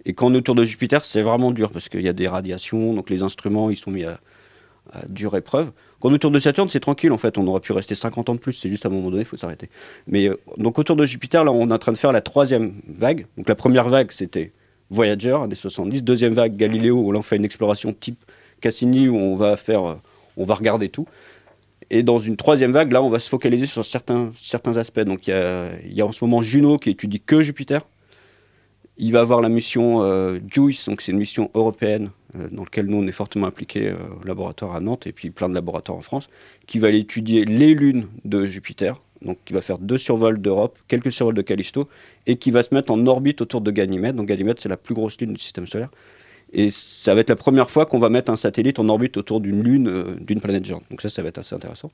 [0.04, 2.28] Et quand on est autour de Jupiter, c'est vraiment dur, parce qu'il y a des
[2.28, 4.20] radiations, donc les instruments, ils sont mis à,
[4.92, 5.72] à dure épreuve.
[6.04, 8.38] Quand autour de Saturne, c'est tranquille en fait, on aurait pu rester 50 ans de
[8.38, 9.70] plus, c'est juste à un moment donné, il faut s'arrêter.
[10.06, 12.74] Mais euh, donc autour de Jupiter, là on est en train de faire la troisième
[12.86, 13.26] vague.
[13.38, 14.52] Donc la première vague c'était
[14.90, 16.02] Voyager, des 70.
[16.02, 18.22] Deuxième vague Galileo, où là on fait une exploration type
[18.60, 19.94] Cassini, où on va faire, euh,
[20.36, 21.06] on va regarder tout.
[21.88, 25.00] Et dans une troisième vague, là on va se focaliser sur certains, certains aspects.
[25.00, 25.32] Donc il
[25.86, 27.80] y a, en ce moment Juno qui étudie que Jupiter.
[28.98, 32.10] Il va avoir la mission euh, JUICE, donc c'est une mission européenne
[32.50, 35.48] dans laquelle nous on est fortement impliqués euh, au laboratoire à Nantes et puis plein
[35.48, 36.28] de laboratoires en France,
[36.66, 40.78] qui va aller étudier les lunes de Jupiter, donc qui va faire deux survols d'Europe,
[40.88, 41.88] quelques survols de Callisto,
[42.26, 44.16] et qui va se mettre en orbite autour de Ganymède.
[44.16, 45.90] Donc Ganymède c'est la plus grosse lune du système solaire.
[46.52, 49.40] Et ça va être la première fois qu'on va mettre un satellite en orbite autour
[49.40, 50.84] d'une lune, d'une planète géante.
[50.88, 51.90] Donc ça, ça va être assez intéressant.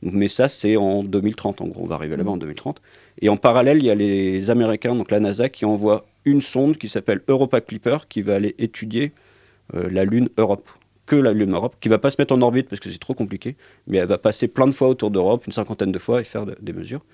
[0.00, 1.82] mais ça, c'est en 2030, en gros.
[1.82, 2.80] On va arriver là-bas en 2030.
[3.20, 6.76] Et en parallèle, il y a les Américains, donc la NASA, qui envoie une sonde
[6.76, 9.25] qui s'appelle Europa Clipper, qui va aller étudier euh,
[9.72, 10.68] la Lune Europe
[11.06, 13.14] que la Lune Europe, qui va pas se mettre en orbite parce que c'est trop
[13.14, 13.56] compliqué,
[13.86, 16.44] mais elle va passer plein de fois autour d'Europe, une cinquantaine de fois, et faire
[16.46, 17.04] des mesures.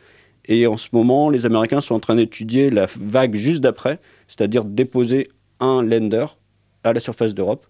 [0.46, 4.64] Et en ce moment, les Américains sont en train d'étudier la vague juste d'après, c'est-à-dire
[4.64, 5.28] déposer
[5.61, 6.26] un lander
[6.82, 7.66] à la surface d'Europe.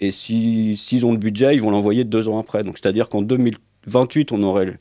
[0.00, 2.62] Et s'ils ont le budget, ils vont l'envoyer deux ans après.
[2.62, 4.78] Donc c'est-à-dire qu'en 2028, on aurait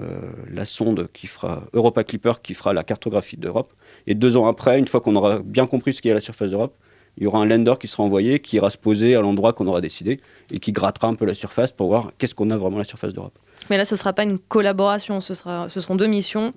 [0.00, 0.20] euh,
[0.52, 3.72] la sonde qui fera Europa Clipper qui fera la cartographie d'Europe.
[4.06, 6.18] Et deux ans après, une fois qu'on aura bien compris ce qu'il y a à
[6.18, 6.76] la surface d'Europe,
[7.20, 9.66] il y aura un lander qui sera envoyé, qui ira se poser à l'endroit qu'on
[9.66, 12.76] aura décidé et qui grattera un peu la surface pour voir qu'est-ce qu'on a vraiment
[12.76, 13.38] à la surface d'Europe.
[13.68, 16.54] Mais là, ce ne sera pas une collaboration, ce, sera, ce seront deux missions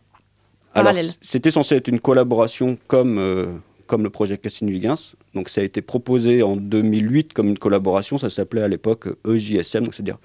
[0.74, 1.12] parallèles.
[1.22, 3.48] C'était censé être une collaboration comme, euh,
[3.88, 5.16] comme le projet Cassini-Huygens.
[5.34, 9.88] Donc ça a été proposé en 2008 comme une collaboration, ça s'appelait à l'époque EJSM,
[9.92, 10.18] c'est-à-dire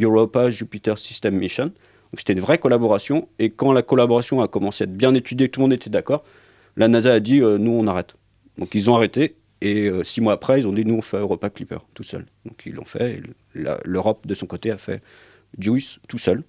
[0.00, 1.64] Europa Jupiter System Mission.
[1.64, 3.26] Donc c'était une vraie collaboration.
[3.40, 6.22] Et quand la collaboration a commencé à être bien étudiée, tout le monde était d'accord,
[6.76, 8.14] la NASA a dit nous on arrête.
[8.56, 11.50] Donc ils ont arrêté et six mois après ils ont dit nous on fait Europa
[11.50, 12.26] Clipper tout seul.
[12.44, 13.22] Donc ils l'ont fait.
[13.54, 15.02] L'Europe de son côté a fait
[15.58, 16.44] JUICE tout seul.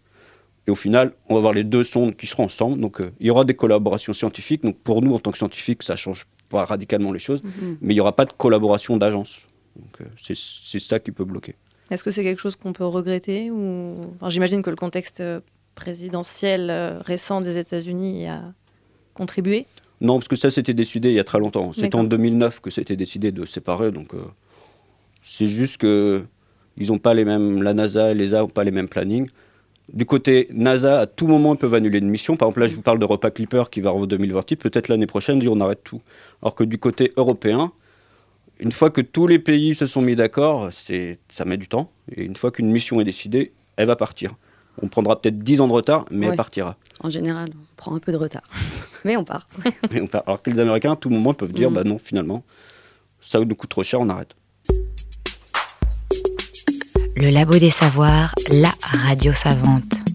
[0.67, 2.79] Et au final, on va avoir les deux sondes qui seront ensemble.
[2.79, 4.61] Donc, il y aura des collaborations scientifiques.
[4.61, 7.41] Donc, pour nous, en tant que scientifiques, ça change pas radicalement les choses.
[7.43, 7.77] Mhm.
[7.81, 9.47] Mais il n'y aura pas de collaboration d'agence.
[9.75, 11.55] Donc, c'est ça qui peut bloquer.
[11.89, 13.99] Est-ce que c'est quelque chose qu'on peut regretter ou...
[14.15, 15.41] enfin, J'imagine que le contexte euh,
[15.75, 18.53] présidentiel euh, récent des États-Unis a
[19.13, 19.65] contribué.
[20.01, 21.71] Non, parce que ça, c'était décidé il y a très longtemps.
[21.73, 23.91] C'est en 2009 que c'était décidé de séparer.
[23.91, 24.23] Donc, euh,
[25.21, 26.23] c'est juste que
[26.77, 27.61] ils n'ont pas les mêmes.
[27.61, 29.29] La NASA et l'ESA n'ont pas les mêmes plannings.
[29.93, 32.35] Du côté NASA, à tout moment, ils peuvent annuler une mission.
[32.35, 34.55] Par exemple, là, je vous parle de Repas Clipper qui va en 2028.
[34.55, 36.01] Peut-être l'année prochaine, on arrête tout.
[36.41, 37.71] Alors que du côté européen,
[38.59, 41.91] une fois que tous les pays se sont mis d'accord, ça met du temps.
[42.15, 44.33] Et une fois qu'une mission est décidée, elle va partir.
[44.81, 46.77] On prendra peut-être 10 ans de retard, mais elle partira.
[47.03, 48.43] En général, on prend un peu de retard.
[49.05, 49.47] mais on part.
[49.93, 50.23] on part.
[50.27, 51.73] Alors que les Américains, à tout moment, peuvent dire mm.
[51.73, 52.43] bah non, finalement,
[53.21, 54.35] ça nous coûte trop cher, on arrête.
[57.15, 58.73] Le Labo des Savoirs, la
[59.05, 60.10] radio savante.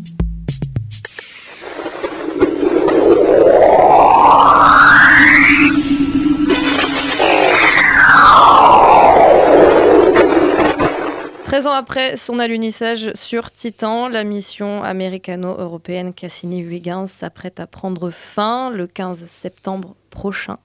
[11.46, 18.70] 13 ans après son alunissage sur Titan, la mission américano-européenne Cassini-Huygens s'apprête à prendre fin
[18.70, 20.58] le 15 septembre prochain.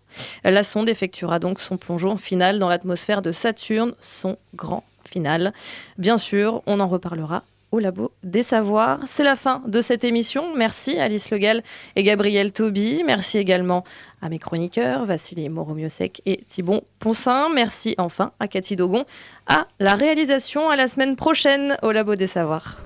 [0.44, 5.54] La sonde effectuera donc son plongeon final dans l'atmosphère de Saturne, son grand final.
[6.00, 9.00] Bien sûr, on en reparlera au Labo des Savoirs.
[9.08, 10.56] C'est la fin de cette émission.
[10.56, 11.64] Merci Alice Legal
[11.96, 13.04] et Gabriel Toby.
[13.06, 13.84] Merci également
[14.22, 17.50] à mes chroniqueurs, Vassili Moromiosek et Thibon Poncin.
[17.54, 19.06] Merci enfin à Cathy Dogon
[19.48, 20.70] à la réalisation.
[20.70, 22.78] À la semaine prochaine au Labo des Savoirs.